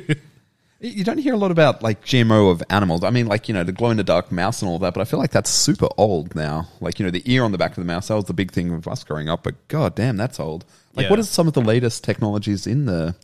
you 0.81 1.03
don't 1.03 1.17
hear 1.17 1.33
a 1.33 1.37
lot 1.37 1.51
about 1.51 1.83
like 1.83 2.03
GMO 2.05 2.51
of 2.51 2.63
animals. 2.69 3.03
I 3.03 3.09
mean, 3.09 3.27
like 3.27 3.47
you 3.49 3.53
know, 3.53 3.63
the 3.63 3.71
glow 3.71 3.89
in 3.89 3.97
the 3.97 4.03
dark 4.03 4.31
mouse 4.31 4.61
and 4.61 4.69
all 4.69 4.79
that, 4.79 4.93
but 4.93 5.01
I 5.01 5.03
feel 5.05 5.19
like 5.19 5.31
that's 5.31 5.49
super 5.49 5.87
old 5.97 6.35
now. 6.35 6.67
Like 6.79 6.99
you 6.99 7.05
know, 7.05 7.11
the 7.11 7.21
ear 7.31 7.43
on 7.43 7.51
the 7.51 7.57
back 7.57 7.71
of 7.71 7.77
the 7.77 7.85
mouse 7.85 8.07
that 8.07 8.15
was 8.15 8.25
the 8.25 8.33
big 8.33 8.51
thing 8.51 8.71
of 8.73 8.87
us 8.87 9.03
growing 9.03 9.27
up. 9.29 9.43
But 9.43 9.67
god 9.67 9.95
damn, 9.95 10.15
that's 10.17 10.39
old. 10.39 10.65
Like, 10.95 11.05
Yeah. 11.05 11.09
what 11.11 11.19
are 11.19 11.23
some 11.23 11.47
of 11.47 11.53
the 11.53 11.61
latest 11.61 12.03
technologies 12.03 12.65
in 12.65 12.85
the 12.85 13.15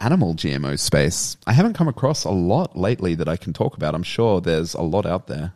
animal 0.00 0.34
GMO 0.34 0.78
space? 0.78 1.36
I 1.46 1.52
haven't 1.52 1.74
come 1.74 1.88
across 1.88 2.24
a 2.24 2.30
lot 2.30 2.76
lately 2.76 3.14
that 3.16 3.28
I 3.28 3.36
can 3.36 3.52
talk 3.52 3.76
about. 3.76 3.94
I'm 3.94 4.02
sure 4.02 4.40
there's 4.40 4.74
a 4.74 4.82
lot 4.82 5.06
out 5.06 5.26
there. 5.26 5.52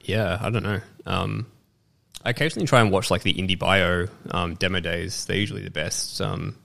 Yeah, 0.00 0.38
I 0.40 0.50
don't 0.50 0.62
know. 0.62 0.80
Um, 1.06 1.46
I 2.24 2.30
occasionally 2.30 2.66
try 2.66 2.80
and 2.80 2.90
watch 2.90 3.10
like 3.10 3.22
the 3.22 3.34
IndieBio 3.34 4.10
um, 4.30 4.54
demo 4.54 4.80
days. 4.80 5.24
They're 5.24 5.36
usually 5.36 5.62
the 5.62 5.70
best. 5.70 6.20
Um, 6.20 6.56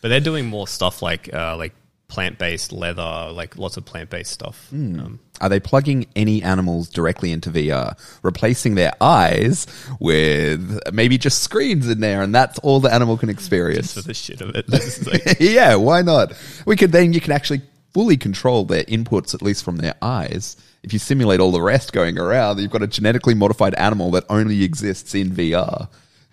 but 0.00 0.08
they're 0.08 0.20
doing 0.20 0.46
more 0.46 0.68
stuff 0.68 1.02
like 1.02 1.32
uh, 1.32 1.56
like 1.56 1.74
plant 2.08 2.38
based 2.38 2.72
leather, 2.72 3.30
like 3.32 3.56
lots 3.58 3.76
of 3.76 3.84
plant 3.84 4.10
based 4.10 4.32
stuff. 4.32 4.68
Um, 4.72 5.20
Are 5.40 5.48
they 5.48 5.60
plugging 5.60 6.06
any 6.16 6.42
animals 6.42 6.88
directly 6.88 7.30
into 7.32 7.50
VR, 7.50 7.98
replacing 8.22 8.74
their 8.74 8.92
eyes 9.00 9.66
with 10.00 10.80
maybe 10.92 11.18
just 11.18 11.42
screens 11.42 11.86
in 11.88 12.00
there, 12.00 12.22
and 12.22 12.34
that's 12.34 12.58
all 12.60 12.80
the 12.80 12.92
animal 12.92 13.16
can 13.18 13.28
experience? 13.28 13.92
just 13.92 14.04
for 14.04 14.08
the 14.08 14.14
shit 14.14 14.40
of 14.40 14.54
it. 14.56 14.66
Like- 15.06 15.36
yeah, 15.40 15.74
why 15.76 16.02
not? 16.02 16.32
We 16.66 16.76
could 16.76 16.92
then 16.92 17.12
you 17.12 17.20
can 17.20 17.32
actually 17.32 17.60
fully 17.92 18.16
control 18.16 18.64
their 18.64 18.84
inputs 18.84 19.34
at 19.34 19.42
least 19.42 19.64
from 19.64 19.76
their 19.76 19.94
eyes. 20.02 20.56
If 20.82 20.92
you 20.92 20.98
simulate 20.98 21.40
all 21.40 21.52
the 21.52 21.60
rest 21.62 21.92
going 21.92 22.18
around, 22.18 22.58
you've 22.58 22.70
got 22.70 22.82
a 22.82 22.86
genetically 22.86 23.34
modified 23.34 23.74
animal 23.74 24.10
that 24.12 24.24
only 24.30 24.62
exists 24.62 25.14
in 25.14 25.30
VR. 25.30 25.88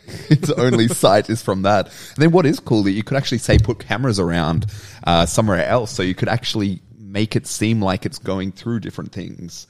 its 0.29 0.49
only 0.51 0.87
sight 0.87 1.29
is 1.29 1.41
from 1.41 1.63
that. 1.63 1.87
And 1.87 2.17
then 2.17 2.31
what 2.31 2.45
is 2.45 2.59
cool 2.59 2.83
that 2.83 2.91
you 2.91 3.03
could 3.03 3.17
actually 3.17 3.39
say 3.39 3.57
put 3.57 3.79
cameras 3.79 4.19
around 4.19 4.67
uh, 5.05 5.25
somewhere 5.25 5.65
else, 5.65 5.91
so 5.91 6.03
you 6.03 6.15
could 6.15 6.29
actually 6.29 6.81
make 6.97 7.35
it 7.35 7.47
seem 7.47 7.81
like 7.81 8.05
it's 8.05 8.19
going 8.19 8.51
through 8.51 8.81
different 8.81 9.11
things. 9.11 9.67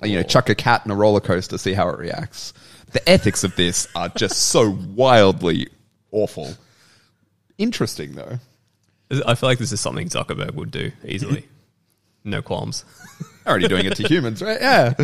Like, 0.00 0.10
you 0.10 0.16
know, 0.16 0.22
chuck 0.22 0.48
a 0.48 0.54
cat 0.54 0.82
in 0.84 0.90
a 0.90 0.94
roller 0.94 1.20
coaster, 1.20 1.58
see 1.58 1.72
how 1.72 1.88
it 1.88 1.98
reacts. 1.98 2.52
The 2.92 3.08
ethics 3.08 3.44
of 3.44 3.54
this 3.56 3.88
are 3.94 4.08
just 4.08 4.48
so 4.48 4.70
wildly 4.94 5.68
awful. 6.12 6.54
Interesting 7.58 8.14
though. 8.14 8.38
I 9.26 9.34
feel 9.34 9.48
like 9.48 9.58
this 9.58 9.72
is 9.72 9.80
something 9.80 10.08
Zuckerberg 10.08 10.54
would 10.54 10.70
do 10.70 10.92
easily. 11.04 11.48
No 12.26 12.40
qualms. 12.40 12.86
already 13.46 13.68
doing 13.68 13.84
it 13.84 13.96
to 13.96 14.08
humans, 14.08 14.40
right? 14.40 14.58
Yeah. 14.58 14.94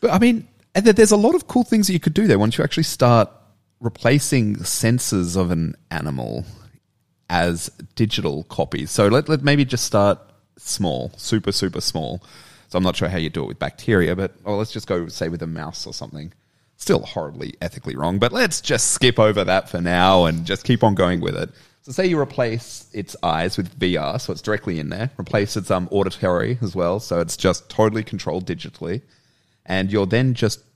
But 0.00 0.10
I 0.10 0.18
mean, 0.18 0.48
and 0.74 0.84
there's 0.84 1.12
a 1.12 1.16
lot 1.16 1.34
of 1.34 1.46
cool 1.46 1.64
things 1.64 1.86
that 1.86 1.92
you 1.92 2.00
could 2.00 2.14
do 2.14 2.26
there 2.26 2.38
once 2.38 2.58
you 2.58 2.64
actually 2.64 2.82
start 2.82 3.30
replacing 3.80 4.62
senses 4.62 5.36
of 5.36 5.50
an 5.50 5.74
animal 5.90 6.44
as 7.28 7.70
digital 7.94 8.44
copies. 8.44 8.90
So 8.90 9.08
let, 9.08 9.28
let 9.28 9.42
maybe 9.42 9.64
just 9.64 9.84
start 9.84 10.18
small, 10.58 11.12
super, 11.16 11.52
super 11.52 11.80
small. 11.80 12.22
So 12.68 12.76
I'm 12.76 12.84
not 12.84 12.96
sure 12.96 13.08
how 13.08 13.18
you 13.18 13.30
do 13.30 13.42
it 13.42 13.48
with 13.48 13.58
bacteria, 13.58 14.14
but 14.14 14.34
or 14.44 14.56
let's 14.56 14.72
just 14.72 14.86
go 14.86 15.08
say 15.08 15.28
with 15.28 15.42
a 15.42 15.46
mouse 15.46 15.86
or 15.86 15.94
something. 15.94 16.32
Still 16.76 17.00
horribly 17.00 17.54
ethically 17.60 17.96
wrong, 17.96 18.18
but 18.18 18.32
let's 18.32 18.60
just 18.60 18.92
skip 18.92 19.18
over 19.18 19.44
that 19.44 19.68
for 19.68 19.80
now 19.80 20.24
and 20.24 20.46
just 20.46 20.64
keep 20.64 20.82
on 20.82 20.94
going 20.94 21.20
with 21.20 21.36
it. 21.36 21.50
So 21.82 21.92
say 21.92 22.06
you 22.06 22.18
replace 22.18 22.88
its 22.92 23.16
eyes 23.22 23.56
with 23.56 23.78
VR, 23.78 24.20
so 24.20 24.32
it's 24.32 24.42
directly 24.42 24.78
in 24.78 24.90
there. 24.90 25.10
Replace 25.18 25.56
its 25.56 25.70
um, 25.70 25.88
auditory 25.90 26.58
as 26.62 26.76
well, 26.76 27.00
so 27.00 27.20
it's 27.20 27.36
just 27.36 27.68
totally 27.70 28.04
controlled 28.04 28.46
digitally. 28.46 29.02
And 29.66 29.90
you're 29.90 30.06
then 30.06 30.34
just 30.34 30.69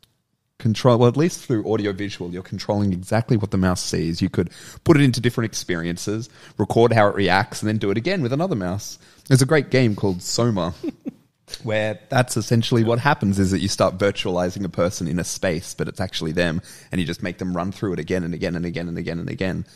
control, 0.65 0.97
well, 0.97 1.11
at 1.11 1.17
least 1.19 1.45
through 1.45 1.71
audio 1.71 1.93
visual, 1.93 2.33
you're 2.33 2.43
controlling 2.43 2.95
exactly 2.95 3.37
what 3.37 3.51
the 3.51 3.59
mouse 3.59 3.85
sees. 3.85 4.23
You 4.23 4.31
could 4.31 4.49
put 4.83 4.97
it 4.97 5.03
into 5.03 5.21
different 5.21 5.45
experiences, 5.45 6.31
record 6.57 6.91
how 6.91 7.07
it 7.07 7.15
reacts, 7.15 7.61
and 7.61 7.69
then 7.69 7.77
do 7.77 7.91
it 7.91 7.99
again 7.99 8.23
with 8.23 8.33
another 8.33 8.57
mouse. 8.57 8.99
There's 9.29 9.43
a 9.43 9.47
great 9.47 9.69
game 9.71 9.95
called 9.95 10.23
Soma. 10.23 10.73
where 11.63 12.01
that's 12.09 12.39
essentially 12.39 12.83
what 12.83 12.99
happens 12.99 13.39
is 13.39 13.51
that 13.51 13.61
you 13.61 13.69
start 13.69 13.99
virtualizing 13.99 14.65
a 14.65 14.69
person 14.71 15.07
in 15.07 15.19
a 15.19 15.25
space, 15.25 15.75
but 15.75 15.87
it's 15.87 16.01
actually 16.01 16.33
them, 16.33 16.63
and 16.91 16.99
you 16.99 17.07
just 17.07 17.23
make 17.23 17.37
them 17.37 17.55
run 17.55 17.71
through 17.71 17.93
it 17.93 17.99
again 17.99 18.25
and 18.25 18.33
again 18.33 18.57
and 18.57 18.65
again 18.65 18.89
and 18.89 18.97
again 18.97 19.19
and 19.19 19.29
again. 19.29 19.67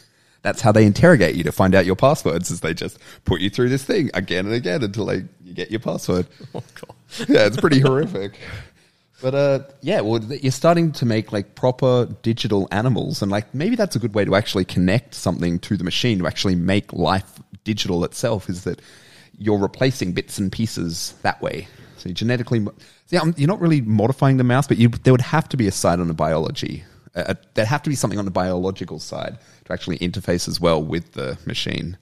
That's 0.41 0.63
how 0.63 0.73
they 0.73 0.87
interrogate 0.87 1.35
you 1.35 1.45
to 1.45 1.53
find 1.53 1.75
out 1.75 1.85
your 1.85 1.97
passwords. 1.97 2.51
Is 2.51 2.61
they 2.61 2.73
just 2.73 2.99
put 3.27 3.43
you 3.43 3.51
through 3.51 3.69
this 3.69 3.85
thing 3.85 4.11
again 4.15 4.47
and 4.47 4.55
again 4.55 4.83
until 4.83 5.05
they 5.05 5.25
you 5.45 5.53
get 5.53 5.71
your 5.71 5.81
password. 5.81 6.27
Oh 6.55 6.63
god. 6.81 7.29
Yeah, 7.29 7.47
it's 7.47 7.59
pretty 7.59 7.81
horrific. 7.81 8.39
But 9.21 9.35
uh, 9.35 9.61
yeah, 9.81 10.01
well, 10.01 10.23
you're 10.23 10.53
starting 10.53 10.93
to 10.93 11.07
make 11.07 11.33
like 11.33 11.55
proper 11.57 12.07
digital 12.23 12.69
animals, 12.71 13.21
and 13.21 13.31
like 13.31 13.53
maybe 13.53 13.75
that's 13.75 13.97
a 13.97 13.99
good 13.99 14.15
way 14.15 14.25
to 14.25 14.37
actually 14.37 14.65
connect 14.65 15.15
something 15.15 15.59
to 15.61 15.77
the 15.77 15.85
machine 15.85 16.19
to 16.21 16.27
actually 16.27 16.55
make 16.55 16.93
life 16.93 17.41
digital 17.65 18.05
itself. 18.05 18.49
Is 18.49 18.65
that 18.65 18.81
you're 19.37 19.59
replacing 19.59 20.13
bits 20.13 20.39
and 20.39 20.53
pieces 20.53 21.15
that 21.23 21.43
way? 21.43 21.67
So 21.97 22.09
you 22.09 22.15
genetically, 22.15 22.65
yeah, 23.09 23.25
you're 23.37 23.49
not 23.49 23.61
really 23.61 23.81
modifying 23.81 24.37
the 24.37 24.45
mouse, 24.45 24.69
but 24.69 24.77
you, 24.77 24.89
there 24.89 25.13
would 25.13 25.21
have 25.21 25.49
to 25.49 25.57
be 25.57 25.67
a 25.67 25.73
side 25.73 25.99
on 25.99 26.07
the 26.07 26.15
biology. 26.15 26.85
Uh, 27.17 27.25
uh, 27.29 27.35
there'd 27.55 27.67
have 27.67 27.83
to 27.83 27.91
be 27.91 27.97
something 27.97 28.21
on 28.21 28.25
the 28.25 28.31
biological 28.31 29.01
side 29.01 29.37
to 29.65 29.73
actually 29.73 29.99
interface 29.99 30.47
as 30.47 30.61
well 30.61 30.81
with 30.81 31.13
the 31.13 31.37
machine 31.45 31.99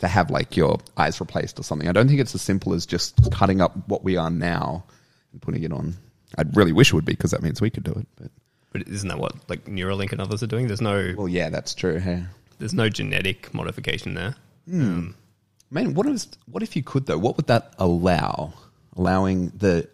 to 0.00 0.06
have 0.06 0.30
like 0.30 0.54
your 0.54 0.78
eyes 0.98 1.18
replaced 1.18 1.58
or 1.58 1.62
something. 1.62 1.88
I 1.88 1.92
don't 1.92 2.08
think 2.08 2.20
it's 2.20 2.34
as 2.34 2.42
simple 2.42 2.74
as 2.74 2.84
just 2.84 3.32
cutting 3.32 3.62
up 3.62 3.88
what 3.88 4.04
we 4.04 4.18
are 4.18 4.30
now 4.30 4.84
and 5.32 5.40
putting 5.40 5.64
it 5.64 5.72
on. 5.72 5.94
I 6.36 6.42
really 6.52 6.72
wish 6.72 6.88
it 6.90 6.94
would 6.94 7.04
be 7.04 7.12
because 7.12 7.30
that 7.30 7.42
means 7.42 7.60
we 7.60 7.70
could 7.70 7.84
do 7.84 7.92
it. 7.92 8.06
But 8.16 8.30
But 8.72 8.88
isn't 8.88 9.08
that 9.08 9.18
what 9.18 9.32
like 9.48 9.64
Neuralink 9.64 10.12
and 10.12 10.20
others 10.20 10.42
are 10.42 10.46
doing? 10.46 10.66
There's 10.66 10.80
no 10.80 11.14
well, 11.16 11.28
yeah, 11.28 11.48
that's 11.50 11.74
true. 11.74 11.98
Hey. 11.98 12.24
there's 12.58 12.74
no 12.74 12.88
genetic 12.88 13.52
modification 13.54 14.14
there. 14.14 14.34
Hmm. 14.68 14.82
Um, 14.82 15.14
Man, 15.70 15.94
what 15.94 16.06
is 16.06 16.28
what 16.46 16.62
if 16.62 16.76
you 16.76 16.82
could 16.82 17.06
though? 17.06 17.18
What 17.18 17.36
would 17.36 17.46
that 17.48 17.74
allow? 17.78 18.54
Allowing 18.96 19.50
the 19.50 19.88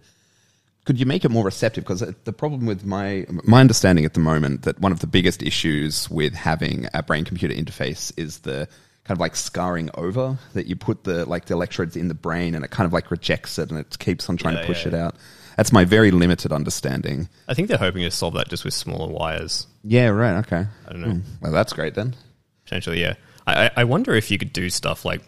could 0.84 1.00
you 1.00 1.06
make 1.06 1.24
it 1.24 1.30
more 1.30 1.44
receptive? 1.44 1.82
Because 1.84 2.02
uh, 2.02 2.12
the 2.24 2.32
problem 2.32 2.66
with 2.66 2.84
my 2.84 3.26
my 3.28 3.60
understanding 3.60 4.04
at 4.04 4.14
the 4.14 4.20
moment 4.20 4.62
that 4.62 4.80
one 4.80 4.92
of 4.92 5.00
the 5.00 5.06
biggest 5.06 5.42
issues 5.42 6.08
with 6.10 6.34
having 6.34 6.86
a 6.94 7.02
brain 7.02 7.24
computer 7.24 7.54
interface 7.54 8.12
is 8.16 8.40
the 8.40 8.68
kind 9.04 9.16
of 9.16 9.20
like 9.20 9.36
scarring 9.36 9.90
over 9.94 10.38
that 10.54 10.66
you 10.66 10.76
put 10.76 11.04
the 11.04 11.26
like 11.26 11.44
the 11.46 11.54
electrodes 11.54 11.96
in 11.96 12.08
the 12.08 12.14
brain 12.14 12.54
and 12.54 12.64
it 12.64 12.70
kind 12.70 12.86
of 12.86 12.92
like 12.92 13.10
rejects 13.10 13.58
it 13.58 13.70
and 13.70 13.78
it 13.78 13.98
keeps 13.98 14.28
on 14.28 14.36
trying 14.36 14.54
Yeah, 14.56 14.60
to 14.62 14.66
push 14.66 14.82
yeah, 14.82 14.88
it 14.88 14.94
yeah. 14.94 15.06
out. 15.06 15.16
That's 15.56 15.72
my 15.72 15.84
very 15.84 16.10
limited 16.10 16.50
understanding. 16.52 17.28
I 17.46 17.54
think 17.54 17.68
they're 17.68 17.78
hoping 17.78 18.02
to 18.02 18.10
solve 18.10 18.34
that 18.34 18.48
just 18.48 18.64
with 18.64 18.74
smaller 18.74 19.06
wires. 19.12 19.66
Yeah, 19.84 20.08
right. 20.08 20.38
Okay. 20.38 20.66
I 20.88 20.92
don't 20.92 21.00
know. 21.02 21.20
Well, 21.42 21.52
that's 21.52 21.72
great 21.72 21.94
then. 21.94 22.16
Potentially, 22.64 23.00
yeah. 23.00 23.14
I, 23.46 23.66
I- 23.66 23.70
I 23.76 23.84
wonder 23.84 24.14
if 24.14 24.30
you 24.30 24.38
could 24.38 24.52
do 24.52 24.68
stuff 24.70 25.04
like 25.04 25.20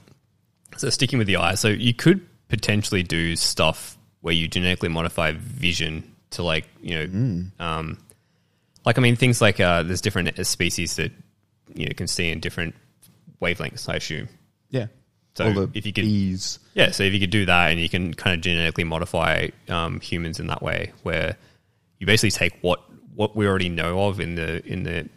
so 0.79 0.89
sticking 0.91 1.19
with 1.19 1.27
the 1.29 1.37
eye. 1.37 1.55
So 1.55 1.69
you 1.69 1.95
could 1.95 2.27
potentially 2.49 3.03
do 3.03 3.37
stuff 3.37 3.97
where 4.23 4.35
you 4.35 4.49
genetically 4.49 4.89
modify 4.89 5.33
vision 5.37 6.13
to 6.31 6.43
like 6.43 6.67
you 6.81 7.07
know, 7.07 7.65
um, 7.65 7.99
like 8.85 8.99
I 8.99 9.03
mean 9.03 9.17
things 9.17 9.41
like 9.41 9.61
uh, 9.61 9.83
there's 9.85 10.01
different 10.01 10.45
species 10.47 10.97
that 10.97 11.13
you 11.75 11.87
know 11.87 11.93
can 11.95 12.07
see 12.09 12.31
in 12.31 12.41
different 12.41 12.75
wavelengths. 13.41 13.89
I 13.89 13.97
assume. 13.97 14.29
Yeah. 14.71 14.87
So 15.35 15.69
if 15.75 15.85
you 15.85 15.93
could- 15.93 16.05
bees. 16.05 16.59
Yeah, 16.75 16.91
so 16.91 17.03
if 17.03 17.13
you 17.13 17.21
could 17.21 17.31
do 17.31 17.47
that 17.47 17.71
and 17.71 17.81
you 17.81 17.89
can 17.89 18.13
kind 18.15 18.35
of 18.35 18.41
genetically 18.43 18.85
modify 18.85 19.49
um, 19.69 20.01
humans 20.01 20.41
in 20.41 20.47
that 20.49 20.63
way, 20.63 20.93
where 21.03 21.37
you 21.99 22.07
basically 22.07 22.31
take 22.31 22.59
what 22.63 22.81
what 23.15 23.35
we 23.35 23.47
already 23.47 23.69
know 23.69 24.07
of 24.07 24.21
in 24.21 24.35
the 24.35 24.67
in 24.67 24.83
the 24.83 25.09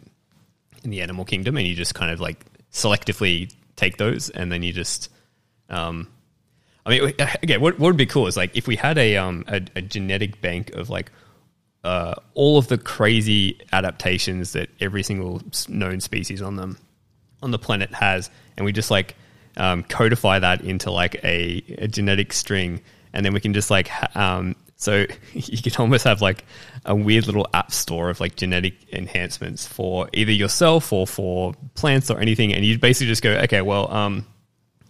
in 0.82 0.90
the 0.90 1.02
animal 1.02 1.24
kingdom, 1.24 1.56
and 1.56 1.66
you 1.66 1.74
just 1.74 1.94
kind 1.94 2.12
of 2.12 2.20
like 2.20 2.44
selectively 2.72 3.52
take 3.76 3.96
those, 3.98 4.30
and 4.30 4.50
then 4.50 4.62
you 4.62 4.72
just, 4.72 5.10
um, 5.68 6.08
I 6.86 6.90
mean, 6.90 7.14
again, 7.42 7.60
what, 7.60 7.78
what 7.78 7.88
would 7.88 7.96
be 7.96 8.06
cool 8.06 8.26
is 8.26 8.36
like 8.36 8.56
if 8.56 8.66
we 8.66 8.76
had 8.76 8.96
a 8.98 9.16
um 9.16 9.44
a, 9.48 9.60
a 9.76 9.82
genetic 9.82 10.40
bank 10.40 10.70
of 10.70 10.88
like 10.90 11.10
uh, 11.84 12.14
all 12.34 12.58
of 12.58 12.68
the 12.68 12.78
crazy 12.78 13.58
adaptations 13.72 14.52
that 14.52 14.68
every 14.80 15.02
single 15.02 15.42
known 15.68 16.00
species 16.00 16.42
on 16.42 16.56
them 16.56 16.76
on 17.42 17.50
the 17.50 17.58
planet 17.58 17.92
has, 17.92 18.30
and 18.56 18.64
we 18.64 18.72
just 18.72 18.90
like 18.90 19.16
um, 19.56 19.82
codify 19.84 20.38
that 20.38 20.62
into 20.62 20.90
like 20.90 21.14
a, 21.24 21.62
a 21.78 21.88
genetic 21.88 22.32
string, 22.32 22.80
and 23.12 23.24
then 23.24 23.32
we 23.32 23.40
can 23.40 23.52
just 23.52 23.70
like 23.70 23.88
ha- 23.88 24.10
um, 24.14 24.56
so 24.76 25.06
you 25.32 25.70
can 25.70 25.80
almost 25.80 26.04
have 26.04 26.20
like 26.22 26.44
a 26.84 26.94
weird 26.94 27.26
little 27.26 27.46
app 27.52 27.72
store 27.72 28.10
of 28.10 28.20
like 28.20 28.36
genetic 28.36 28.74
enhancements 28.92 29.66
for 29.66 30.08
either 30.12 30.32
yourself 30.32 30.92
or 30.92 31.06
for 31.06 31.54
plants 31.74 32.10
or 32.10 32.18
anything, 32.18 32.52
and 32.52 32.64
you 32.64 32.78
basically 32.78 33.08
just 33.08 33.22
go, 33.22 33.30
okay, 33.32 33.60
well, 33.62 33.92
um, 33.92 34.26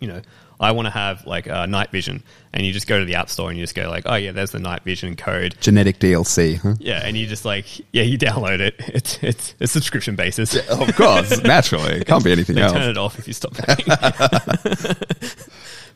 you 0.00 0.08
know, 0.08 0.22
I 0.60 0.72
want 0.72 0.86
to 0.86 0.90
have 0.90 1.26
like 1.26 1.48
uh, 1.48 1.64
night 1.64 1.90
vision, 1.90 2.22
and 2.52 2.66
you 2.66 2.72
just 2.72 2.86
go 2.86 2.98
to 2.98 3.06
the 3.06 3.14
app 3.14 3.30
store 3.30 3.48
and 3.48 3.58
you 3.58 3.64
just 3.64 3.74
go 3.74 3.88
like, 3.88 4.04
oh 4.04 4.16
yeah, 4.16 4.32
there's 4.32 4.50
the 4.50 4.58
night 4.58 4.82
vision 4.84 5.16
code. 5.16 5.56
Genetic 5.60 5.98
DLC, 5.98 6.58
huh? 6.58 6.74
Yeah, 6.78 7.00
and 7.02 7.16
you 7.16 7.26
just 7.26 7.46
like 7.46 7.66
yeah, 7.92 8.02
you 8.02 8.18
download 8.18 8.60
it. 8.60 8.74
It's 8.90 9.18
it's 9.22 9.54
a 9.60 9.66
subscription 9.66 10.16
basis. 10.16 10.56
Of 10.68 10.94
course, 10.96 11.42
naturally. 11.44 12.00
It 12.00 12.06
can't 12.06 12.24
be 12.24 12.32
anything 12.32 12.58
else. 12.58 12.72
turn 12.72 12.90
it 12.90 12.98
off 12.98 13.18
if 13.18 13.26
you 13.26 13.32
stop 13.32 13.54
paying. 13.54 13.86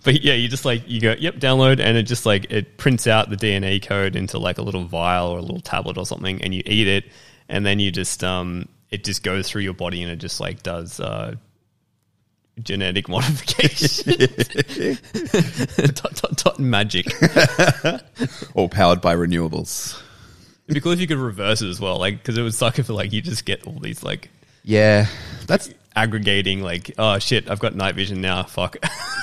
but 0.05 0.23
yeah, 0.23 0.35
you 0.35 0.49
just 0.49 0.65
like 0.65 0.89
you 0.89 1.01
go, 1.01 1.15
yep, 1.19 1.35
download, 1.35 1.81
and 1.81 1.99
it 1.99 2.05
just 2.05 2.25
like 2.25 2.47
it 2.51 2.79
prints 2.79 3.07
out 3.07 3.31
the 3.31 3.37
DNA 3.37 3.85
code 3.85 4.17
into 4.17 4.39
like 4.39 4.59
a 4.59 4.63
little 4.63 4.85
vial 4.85 5.29
or 5.29 5.39
a 5.39 5.43
little 5.43 5.61
tablet 5.61 5.99
or 5.99 6.07
something, 6.07 6.41
and 6.41 6.55
you 6.55 6.63
eat 6.65 6.87
it, 6.87 7.05
and 7.49 7.67
then 7.67 7.81
you 7.81 7.91
just 7.91 8.23
um, 8.23 8.69
it 8.91 9.03
just 9.03 9.25
goes 9.25 9.51
through 9.51 9.63
your 9.63 9.75
body 9.75 10.03
and 10.03 10.13
it 10.13 10.17
just 10.17 10.41
like 10.41 10.63
does 10.63 11.01
uh, 11.01 11.35
genetic 12.63 13.09
modification. 13.09 14.15
dot, 15.95 16.15
dot, 16.23 16.37
dot, 16.37 16.59
magic. 16.59 17.07
All 18.55 18.69
powered 18.69 19.01
by 19.01 19.15
renewables. 19.15 20.01
It'd 20.67 20.75
be 20.75 20.81
cool 20.81 20.93
if 20.93 21.01
you 21.01 21.07
could 21.07 21.19
reverse 21.19 21.61
it 21.63 21.69
as 21.69 21.81
well, 21.81 21.99
like 21.99 22.19
because 22.19 22.39
it 22.39 22.43
would 22.43 22.55
suck 22.55 22.79
if 22.79 22.89
like 22.89 23.13
you 23.13 23.21
just 23.21 23.45
get 23.45 23.67
all 23.67 23.79
these 23.81 24.03
like 24.03 24.31
Yeah, 24.63 25.07
that's 25.47 25.71
aggregating 25.97 26.61
like 26.61 26.91
oh 26.99 27.21
shit 27.21 27.49
i've 27.49 27.61
got 27.61 27.73
night 27.77 27.95
vision 27.95 28.21
now 28.21 28.43
fuck 28.43 28.77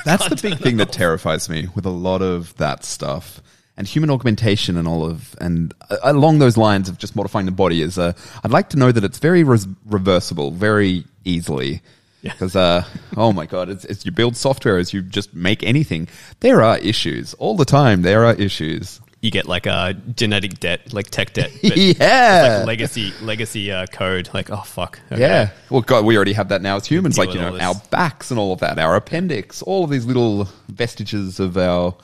that's 0.05 0.29
the 0.29 0.37
big 0.41 0.57
thing 0.59 0.77
that 0.77 0.89
terrifies 0.89 1.49
me 1.49 1.67
with 1.75 1.85
a 1.85 1.89
lot 1.89 2.21
of 2.21 2.55
that 2.55 2.85
stuff 2.85 3.41
and 3.75 3.85
human 3.85 4.09
augmentation 4.09 4.77
and 4.77 4.87
all 4.87 5.05
of 5.05 5.35
and 5.41 5.73
uh, 5.89 5.97
along 6.03 6.39
those 6.39 6.55
lines 6.55 6.87
of 6.87 6.97
just 6.97 7.13
modifying 7.13 7.45
the 7.45 7.51
body 7.51 7.81
is 7.81 7.97
uh, 7.97 8.13
I'd 8.43 8.51
like 8.51 8.69
to 8.69 8.77
know 8.77 8.89
that 8.89 9.03
it's 9.03 9.17
very 9.19 9.43
res- 9.43 9.67
reversible 9.85 10.51
very 10.51 11.03
easily. 11.25 11.81
Yeah. 12.21 12.33
Because, 12.33 12.55
uh, 12.55 12.85
oh 13.17 13.33
my 13.33 13.45
God, 13.45 13.69
as, 13.69 13.85
as 13.85 14.05
you 14.05 14.11
build 14.11 14.35
software, 14.35 14.77
as 14.77 14.93
you 14.93 15.01
just 15.01 15.33
make 15.33 15.63
anything, 15.63 16.07
there 16.41 16.61
are 16.61 16.77
issues 16.77 17.33
all 17.35 17.55
the 17.57 17.65
time. 17.65 18.03
There 18.03 18.25
are 18.25 18.35
issues. 18.35 19.01
you 19.21 19.31
get 19.31 19.47
like 19.47 19.65
a 19.65 19.95
genetic 20.15 20.59
debt 20.59 20.93
like 20.93 21.09
tech 21.09 21.33
debt 21.33 21.51
yeah. 21.61 22.57
like 22.59 22.67
legacy 22.67 23.13
legacy 23.21 23.71
uh, 23.71 23.85
code 23.85 24.27
like 24.33 24.49
oh 24.49 24.61
fuck 24.61 24.99
okay. 25.11 25.21
Yeah. 25.21 25.51
Well, 25.69 25.81
God, 25.81 26.05
we 26.05 26.15
already 26.15 26.33
have 26.33 26.49
that 26.49 26.61
now 26.61 26.75
as 26.77 26.87
humans. 26.87 27.17
Like, 27.17 27.33
you 27.33 27.39
know, 27.39 27.57
our 27.59 27.75
backs 27.91 28.31
and 28.31 28.39
all 28.39 28.53
of 28.53 28.59
that, 28.61 28.79
our 28.79 28.95
appendix, 28.95 29.61
all 29.61 29.83
of 29.83 29.89
these 29.89 30.05
little 30.05 30.47
vestiges 30.69 31.39
of 31.39 31.57
our 31.57 31.95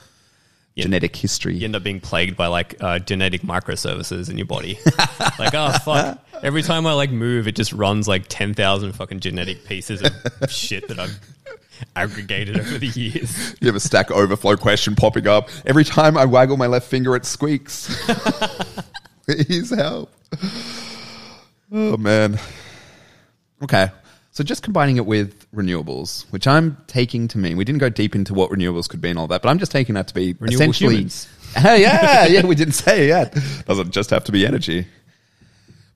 Yeah. 0.77 0.83
genetic 0.83 1.15
history. 1.15 1.55
you 1.55 1.65
end 1.65 1.75
up 1.75 1.83
being 1.83 1.99
plagued 1.99 2.37
by 2.37 2.47
like 2.47 2.75
uh, 2.81 2.99
genetic 2.99 3.41
microservices 3.41 4.29
in 4.29 4.37
your 4.37 4.45
body 4.45 4.77
like 5.39 5.53
oh 5.53 5.71
fuck 5.83 6.23
every 6.43 6.61
time 6.61 6.85
i 6.85 6.93
like 6.93 7.09
move 7.09 7.47
it 7.47 7.55
just 7.55 7.73
runs 7.73 8.07
like 8.07 8.25
10,000 8.29 8.91
fucking 8.93 9.19
genetic 9.19 9.65
pieces 9.65 10.03
of 10.03 10.11
shit 10.51 10.87
that 10.87 10.99
i've 10.99 11.19
aggregated 11.95 12.59
over 12.59 12.77
the 12.77 12.87
years 12.87 13.55
You 13.59 13.67
have 13.67 13.75
a 13.75 13.79
Stack 13.79 14.09
Overflow 14.11 14.55
question 14.57 14.95
popping 14.95 15.27
up. 15.27 15.49
Every 15.65 15.83
time 15.83 16.17
I 16.17 16.25
waggle 16.25 16.57
my 16.57 16.65
left 16.67 16.87
finger, 16.87 17.15
it 17.15 17.23
squeaks. 17.25 17.95
Please 19.25 19.69
help. 19.69 20.11
Oh, 21.71 21.95
man. 21.97 22.39
Okay. 23.61 23.89
So 24.31 24.43
just 24.43 24.63
combining 24.63 24.97
it 24.97 25.05
with 25.05 25.36
renewables, 25.53 26.25
which 26.31 26.47
I'm 26.47 26.77
taking 26.87 27.27
to 27.29 27.37
mean, 27.37 27.57
we 27.57 27.65
didn't 27.65 27.79
go 27.79 27.89
deep 27.89 28.15
into 28.15 28.33
what 28.33 28.51
renewables 28.51 28.87
could 28.89 29.01
be 29.01 29.09
and 29.09 29.17
all 29.19 29.27
that, 29.27 29.41
but 29.41 29.49
I'm 29.49 29.59
just 29.59 29.71
taking 29.71 29.95
that 29.95 30.07
to 30.09 30.13
be 30.13 30.33
Renewable 30.39 30.53
essentially. 30.53 30.95
humans. 30.95 31.27
Yeah, 31.55 32.27
yeah, 32.27 32.45
we 32.45 32.53
didn't 32.55 32.73
say 32.73 33.05
it 33.05 33.07
yet. 33.07 33.37
Doesn't 33.65 33.91
just 33.91 34.09
have 34.11 34.23
to 34.25 34.31
be 34.31 34.45
energy. 34.45 34.85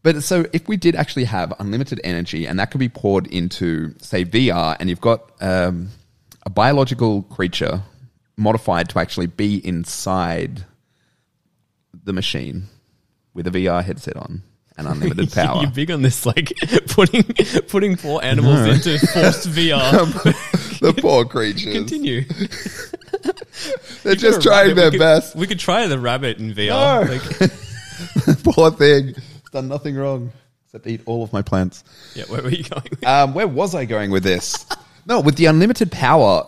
But 0.01 0.23
so 0.23 0.45
if 0.53 0.67
we 0.67 0.77
did 0.77 0.95
actually 0.95 1.25
have 1.25 1.53
unlimited 1.59 2.01
energy 2.03 2.47
and 2.47 2.57
that 2.57 2.71
could 2.71 2.79
be 2.79 2.89
poured 2.89 3.27
into, 3.27 3.93
say, 3.99 4.25
VR, 4.25 4.75
and 4.79 4.89
you've 4.89 5.01
got 5.01 5.31
um, 5.41 5.89
a 6.45 6.49
biological 6.49 7.23
creature 7.23 7.83
modified 8.37 8.89
to 8.89 8.99
actually 8.99 9.27
be 9.27 9.63
inside 9.65 10.65
the 12.03 12.13
machine 12.13 12.63
with 13.35 13.45
a 13.45 13.51
VR 13.51 13.83
headset 13.83 14.17
on, 14.17 14.41
and 14.85 14.87
unlimited 14.95 15.31
power. 15.33 15.61
You're 15.61 15.71
big 15.71 15.91
on 15.91 16.01
this, 16.01 16.25
like 16.25 16.53
putting 16.87 17.23
putting 17.67 17.97
poor 17.97 18.21
animals 18.23 18.59
into 18.61 18.99
forced 19.07 19.49
VR. 19.51 20.79
the 20.79 20.93
poor 20.99 21.25
creatures. 21.25 21.73
Continue. 21.73 22.23
They're 24.03 24.15
just 24.15 24.39
a 24.39 24.41
trying 24.41 24.69
rabbit, 24.69 24.75
their 24.75 24.85
we 24.87 24.91
could, 24.91 24.99
best. 24.99 25.35
We 25.35 25.47
could 25.47 25.59
try 25.59 25.87
the 25.87 25.99
rabbit 25.99 26.39
in 26.39 26.53
VR. 26.53 27.05
No. 27.05 27.11
Like, 27.13 28.43
poor 28.43 28.71
thing. 28.71 29.09
It's 29.09 29.49
done 29.51 29.67
nothing 29.67 29.95
wrong 29.95 30.31
except 30.65 30.87
eat 30.87 31.01
all 31.05 31.23
of 31.23 31.33
my 31.33 31.41
plants. 31.41 31.83
yeah, 32.15 32.23
where 32.25 32.41
were 32.41 32.49
you 32.49 32.63
going? 32.63 32.83
With? 32.89 33.05
Um, 33.05 33.33
where 33.33 33.47
was 33.47 33.75
I 33.75 33.85
going 33.85 34.09
with 34.09 34.23
this? 34.23 34.65
no, 35.05 35.19
with 35.19 35.35
the 35.35 35.45
unlimited 35.45 35.91
power, 35.91 36.45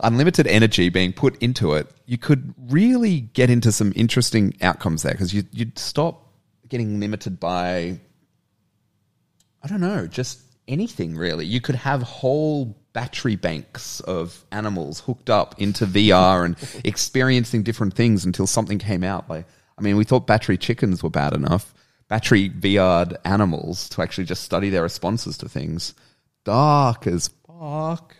unlimited 0.00 0.46
energy 0.46 0.88
being 0.88 1.12
put 1.12 1.40
into 1.42 1.74
it, 1.74 1.86
you 2.06 2.18
could 2.18 2.54
really 2.68 3.20
get 3.20 3.50
into 3.50 3.70
some 3.72 3.92
interesting 3.94 4.54
outcomes 4.62 5.02
there 5.02 5.12
because 5.12 5.34
you, 5.34 5.44
you'd 5.52 5.78
stop 5.78 6.29
getting 6.70 7.00
limited 7.00 7.38
by, 7.38 8.00
I 9.62 9.68
don't 9.68 9.80
know, 9.80 10.06
just 10.06 10.40
anything 10.66 11.16
really. 11.16 11.44
You 11.44 11.60
could 11.60 11.74
have 11.74 12.02
whole 12.02 12.76
battery 12.92 13.36
banks 13.36 14.00
of 14.00 14.44
animals 14.50 15.00
hooked 15.00 15.28
up 15.28 15.60
into 15.60 15.84
VR 15.86 16.44
and 16.44 16.56
experiencing 16.84 17.62
different 17.62 17.94
things 17.94 18.24
until 18.24 18.46
something 18.46 18.78
came 18.78 19.04
out. 19.04 19.28
Like, 19.28 19.46
I 19.76 19.82
mean, 19.82 19.96
we 19.96 20.04
thought 20.04 20.26
battery 20.26 20.56
chickens 20.56 21.02
were 21.02 21.10
bad 21.10 21.34
enough. 21.34 21.74
Battery 22.08 22.50
VR'd 22.50 23.16
animals 23.24 23.88
to 23.90 24.02
actually 24.02 24.24
just 24.24 24.42
study 24.42 24.70
their 24.70 24.82
responses 24.82 25.38
to 25.38 25.48
things. 25.48 25.94
Dark 26.44 27.06
as 27.06 27.30
fuck. 27.46 28.16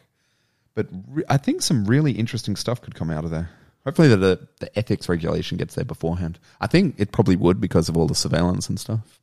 But 0.75 0.89
re- 1.09 1.25
I 1.29 1.37
think 1.37 1.63
some 1.63 1.85
really 1.85 2.13
interesting 2.13 2.57
stuff 2.57 2.81
could 2.81 2.95
come 2.95 3.11
out 3.11 3.25
of 3.25 3.31
there. 3.31 3.51
Hopefully, 3.85 4.09
the, 4.09 4.17
the 4.17 4.49
the 4.61 4.79
ethics 4.79 5.09
regulation 5.09 5.57
gets 5.57 5.75
there 5.75 5.85
beforehand. 5.85 6.39
I 6.61 6.67
think 6.67 6.97
it 6.99 7.13
probably 7.13 7.37
would 7.37 7.61
because 7.61 7.89
of 7.89 7.97
all 7.97 8.07
the 8.07 8.15
surveillance 8.15 8.69
and 8.69 8.79
stuff. 8.79 9.21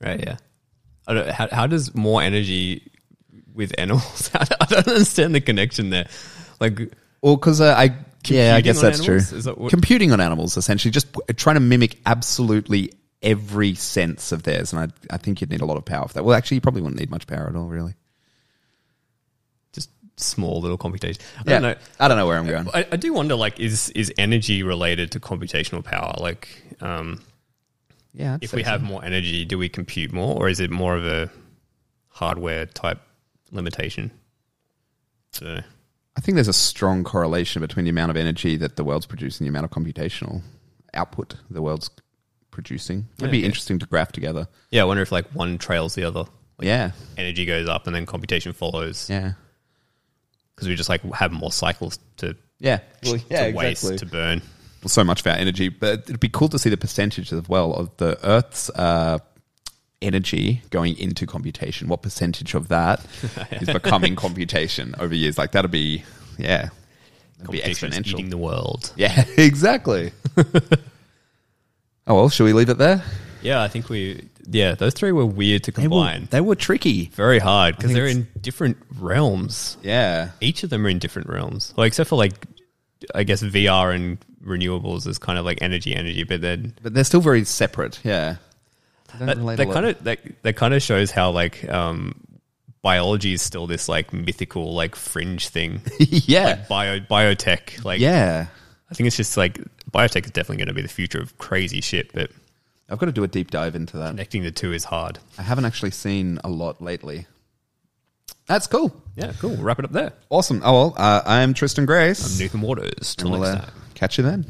Right, 0.00 0.20
yeah. 0.20 0.36
I 1.06 1.14
don't, 1.14 1.28
how, 1.28 1.48
how 1.50 1.66
does 1.66 1.94
more 1.94 2.22
energy 2.22 2.90
with 3.54 3.72
animals? 3.78 4.30
I 4.34 4.44
don't, 4.68 4.88
understand 4.88 5.34
the 5.34 5.40
connection 5.40 5.90
there. 5.90 6.08
Like, 6.60 6.80
Well, 7.20 7.36
because 7.36 7.60
uh, 7.60 7.74
I 7.76 7.96
yeah, 8.26 8.54
I 8.56 8.60
guess 8.60 8.80
that's 8.80 9.00
animals? 9.00 9.30
true. 9.30 9.40
That 9.40 9.70
Computing 9.70 10.12
on 10.12 10.20
animals, 10.20 10.56
essentially, 10.56 10.90
just 10.90 11.06
trying 11.36 11.54
to 11.54 11.60
mimic 11.60 11.98
absolutely 12.06 12.92
every 13.22 13.74
sense 13.74 14.32
of 14.32 14.42
theirs, 14.42 14.72
and 14.72 14.80
I 15.10 15.14
I 15.14 15.16
think 15.16 15.40
you'd 15.40 15.50
need 15.50 15.60
a 15.60 15.66
lot 15.66 15.76
of 15.76 15.84
power 15.84 16.08
for 16.08 16.14
that. 16.14 16.24
Well, 16.24 16.36
actually, 16.36 16.56
you 16.56 16.60
probably 16.60 16.82
wouldn't 16.82 17.00
need 17.00 17.10
much 17.10 17.26
power 17.26 17.48
at 17.48 17.56
all, 17.56 17.66
really. 17.66 17.94
Just 20.16 20.30
small 20.30 20.60
little 20.60 20.78
computation. 20.78 21.22
I 21.38 21.42
Yeah, 21.46 21.52
don't 21.58 21.62
know. 21.62 21.74
I 22.00 22.08
don't 22.08 22.16
know 22.16 22.26
where 22.26 22.38
I'm 22.38 22.46
going. 22.46 22.68
I, 22.74 22.86
I 22.92 22.96
do 22.96 23.12
wonder, 23.12 23.34
like, 23.34 23.58
is 23.60 23.90
is 23.90 24.12
energy 24.18 24.62
related 24.62 25.10
to 25.12 25.20
computational 25.20 25.82
power? 25.84 26.14
Like, 26.18 26.48
um, 26.80 27.22
Yeah, 28.12 28.38
if 28.40 28.52
we 28.52 28.62
so. 28.62 28.70
have 28.70 28.82
more 28.82 29.04
energy, 29.04 29.44
do 29.44 29.58
we 29.58 29.68
compute 29.68 30.12
more, 30.12 30.36
or 30.36 30.48
is 30.48 30.60
it 30.60 30.70
more 30.70 30.96
of 30.96 31.04
a 31.04 31.30
hardware 32.08 32.66
type 32.66 33.00
limitation? 33.50 34.10
I. 35.42 35.62
I 36.14 36.20
think 36.20 36.34
there's 36.34 36.48
a 36.48 36.52
strong 36.52 37.04
correlation 37.04 37.62
between 37.62 37.84
the 37.84 37.90
amount 37.90 38.10
of 38.10 38.18
energy 38.18 38.58
that 38.58 38.76
the 38.76 38.84
world's 38.84 39.06
producing, 39.06 39.46
the 39.46 39.48
amount 39.48 39.64
of 39.64 39.70
computational 39.70 40.42
output 40.92 41.36
the 41.48 41.62
world's 41.62 41.88
producing. 42.50 43.06
It'd 43.16 43.30
be 43.30 43.38
Okay. 43.38 43.46
interesting 43.46 43.78
to 43.78 43.86
graph 43.86 44.12
together. 44.12 44.46
Yeah, 44.70 44.82
I 44.82 44.84
wonder 44.84 45.02
if 45.02 45.10
like 45.10 45.24
one 45.34 45.56
trails 45.56 45.94
the 45.94 46.04
other. 46.04 46.20
Like 46.58 46.66
Yeah, 46.66 46.90
energy 47.16 47.46
goes 47.46 47.66
up 47.66 47.86
and 47.86 47.96
then 47.96 48.04
computation 48.04 48.52
follows 48.52 49.08
yeah, 49.08 49.32
because 50.62 50.68
we 50.68 50.76
just 50.76 50.88
like 50.88 51.02
have 51.14 51.32
more 51.32 51.50
cycles 51.50 51.98
to, 52.18 52.36
yeah. 52.60 52.78
Well, 53.04 53.18
to 53.18 53.52
waste 53.52 53.98
to 53.98 54.06
burn. 54.06 54.42
so 54.86 55.02
much 55.02 55.20
of 55.20 55.26
our 55.26 55.32
energy, 55.34 55.68
but 55.68 56.02
it'd 56.04 56.20
be 56.20 56.28
cool 56.28 56.48
to 56.50 56.58
see 56.58 56.70
the 56.70 56.76
percentage 56.76 57.32
as 57.32 57.48
well 57.48 57.74
of 57.74 57.96
the 57.96 58.16
Earth's 58.22 58.70
uh, 58.70 59.18
energy 60.00 60.62
going 60.70 60.96
into 60.98 61.26
computation. 61.26 61.88
What 61.88 62.02
percentage 62.02 62.54
of 62.54 62.68
that 62.68 63.04
is 63.50 63.68
becoming 63.72 64.14
computation 64.14 64.94
over 65.00 65.12
years? 65.12 65.36
Like 65.36 65.50
that'd 65.50 65.72
be, 65.72 66.04
yeah, 66.38 66.68
that'd 67.38 67.50
be 67.50 67.58
exponential. 67.60 68.06
eating 68.06 68.30
the 68.30 68.38
world. 68.38 68.92
yeah, 68.94 69.24
exactly. 69.36 70.12
oh 70.36 70.54
well, 72.06 72.28
should 72.28 72.44
we 72.44 72.52
leave 72.52 72.68
it 72.68 72.78
there? 72.78 73.02
Yeah, 73.42 73.62
I 73.62 73.68
think 73.68 73.88
we. 73.88 74.28
Yeah, 74.48 74.74
those 74.74 74.94
three 74.94 75.12
were 75.12 75.26
weird 75.26 75.62
to 75.64 75.70
They 75.72 75.82
were, 75.86 75.90
combine. 75.90 76.28
they 76.30 76.40
were 76.40 76.54
tricky. 76.56 77.06
Very 77.14 77.38
hard 77.38 77.76
because 77.76 77.90
think 77.90 77.96
they're 77.96 78.06
in 78.06 78.26
different 78.40 78.76
realms. 78.98 79.76
Yeah, 79.82 80.30
Each 80.40 80.62
of 80.64 80.70
them 80.70 80.84
are 80.86 80.88
in 80.88 80.98
different 80.98 81.28
realms. 81.28 81.72
Well, 81.76 81.86
except 81.86 82.10
for 82.10 82.16
like, 82.16 82.34
I 83.14 83.22
guess 83.24 83.42
VR 83.42 83.94
and 83.94 84.18
renewables 84.44 85.06
is 85.06 85.18
kind 85.18 85.38
of 85.38 85.44
like 85.44 85.58
energy, 85.62 85.94
energy, 85.94 86.24
but 86.24 86.40
then 86.40 86.74
but 86.82 86.92
they're 86.94 87.04
still 87.04 87.20
very 87.20 87.44
separate. 87.44 88.00
Yeah, 88.02 88.36
They 89.12 89.18
don't 89.20 89.26
that, 89.28 89.36
relate 89.36 89.54
a 89.54 89.56
that 89.58 89.66
lot. 89.68 89.74
kind 89.74 89.86
of 89.86 90.04
that, 90.04 90.18
that 90.42 90.56
kind 90.56 90.74
of 90.74 90.82
shows 90.82 91.10
how 91.12 91.30
like 91.30 91.68
um, 91.68 92.14
biology 92.82 93.32
is 93.34 93.42
still 93.42 93.68
this 93.68 93.88
like 93.88 94.12
mythical 94.12 94.74
like 94.74 94.96
fringe 94.96 95.48
thing. 95.48 95.82
yeah, 96.00 96.44
like 96.46 96.68
bio 96.68 96.98
biotech. 97.00 97.84
Like 97.84 98.00
yeah. 98.00 98.46
I 98.90 98.94
think 98.94 99.06
it's 99.06 99.16
just 99.16 99.36
like 99.36 99.58
biotech 99.92 100.24
is 100.24 100.32
definitely 100.32 100.56
going 100.58 100.68
to 100.68 100.74
be 100.74 100.82
the 100.82 100.88
future 100.88 101.20
of 101.20 101.38
crazy 101.38 101.80
shit, 101.80 102.12
but 102.12 102.30
I've 102.92 102.98
got 102.98 103.06
to 103.06 103.12
do 103.12 103.24
a 103.24 103.28
deep 103.28 103.50
dive 103.50 103.74
into 103.74 103.96
that. 103.96 104.10
connecting 104.10 104.42
the 104.42 104.50
two 104.52 104.72
is 104.72 104.84
hard. 104.84 105.18
I 105.38 105.42
haven't 105.42 105.64
actually 105.64 105.92
seen 105.92 106.38
a 106.44 106.48
lot 106.50 106.80
lately. 106.82 107.26
That's 108.46 108.66
cool. 108.66 108.94
Yeah, 109.16 109.32
cool. 109.38 109.50
We'll 109.50 109.62
wrap 109.62 109.78
it 109.78 109.84
up 109.86 109.92
there. 109.92 110.12
Awesome. 110.28 110.60
Oh 110.64 110.72
well, 110.72 110.94
uh, 110.98 111.22
I'm 111.24 111.54
Tristan 111.54 111.86
Grace. 111.86 112.34
I'm 112.34 112.38
Nathan 112.38 112.60
Waters. 112.60 113.14
Till 113.16 113.32
And 113.32 113.40
we'll, 113.40 113.50
next 113.52 113.62
uh, 113.62 113.66
time. 113.66 113.74
catch 113.94 114.18
you 114.18 114.24
then. 114.24 114.44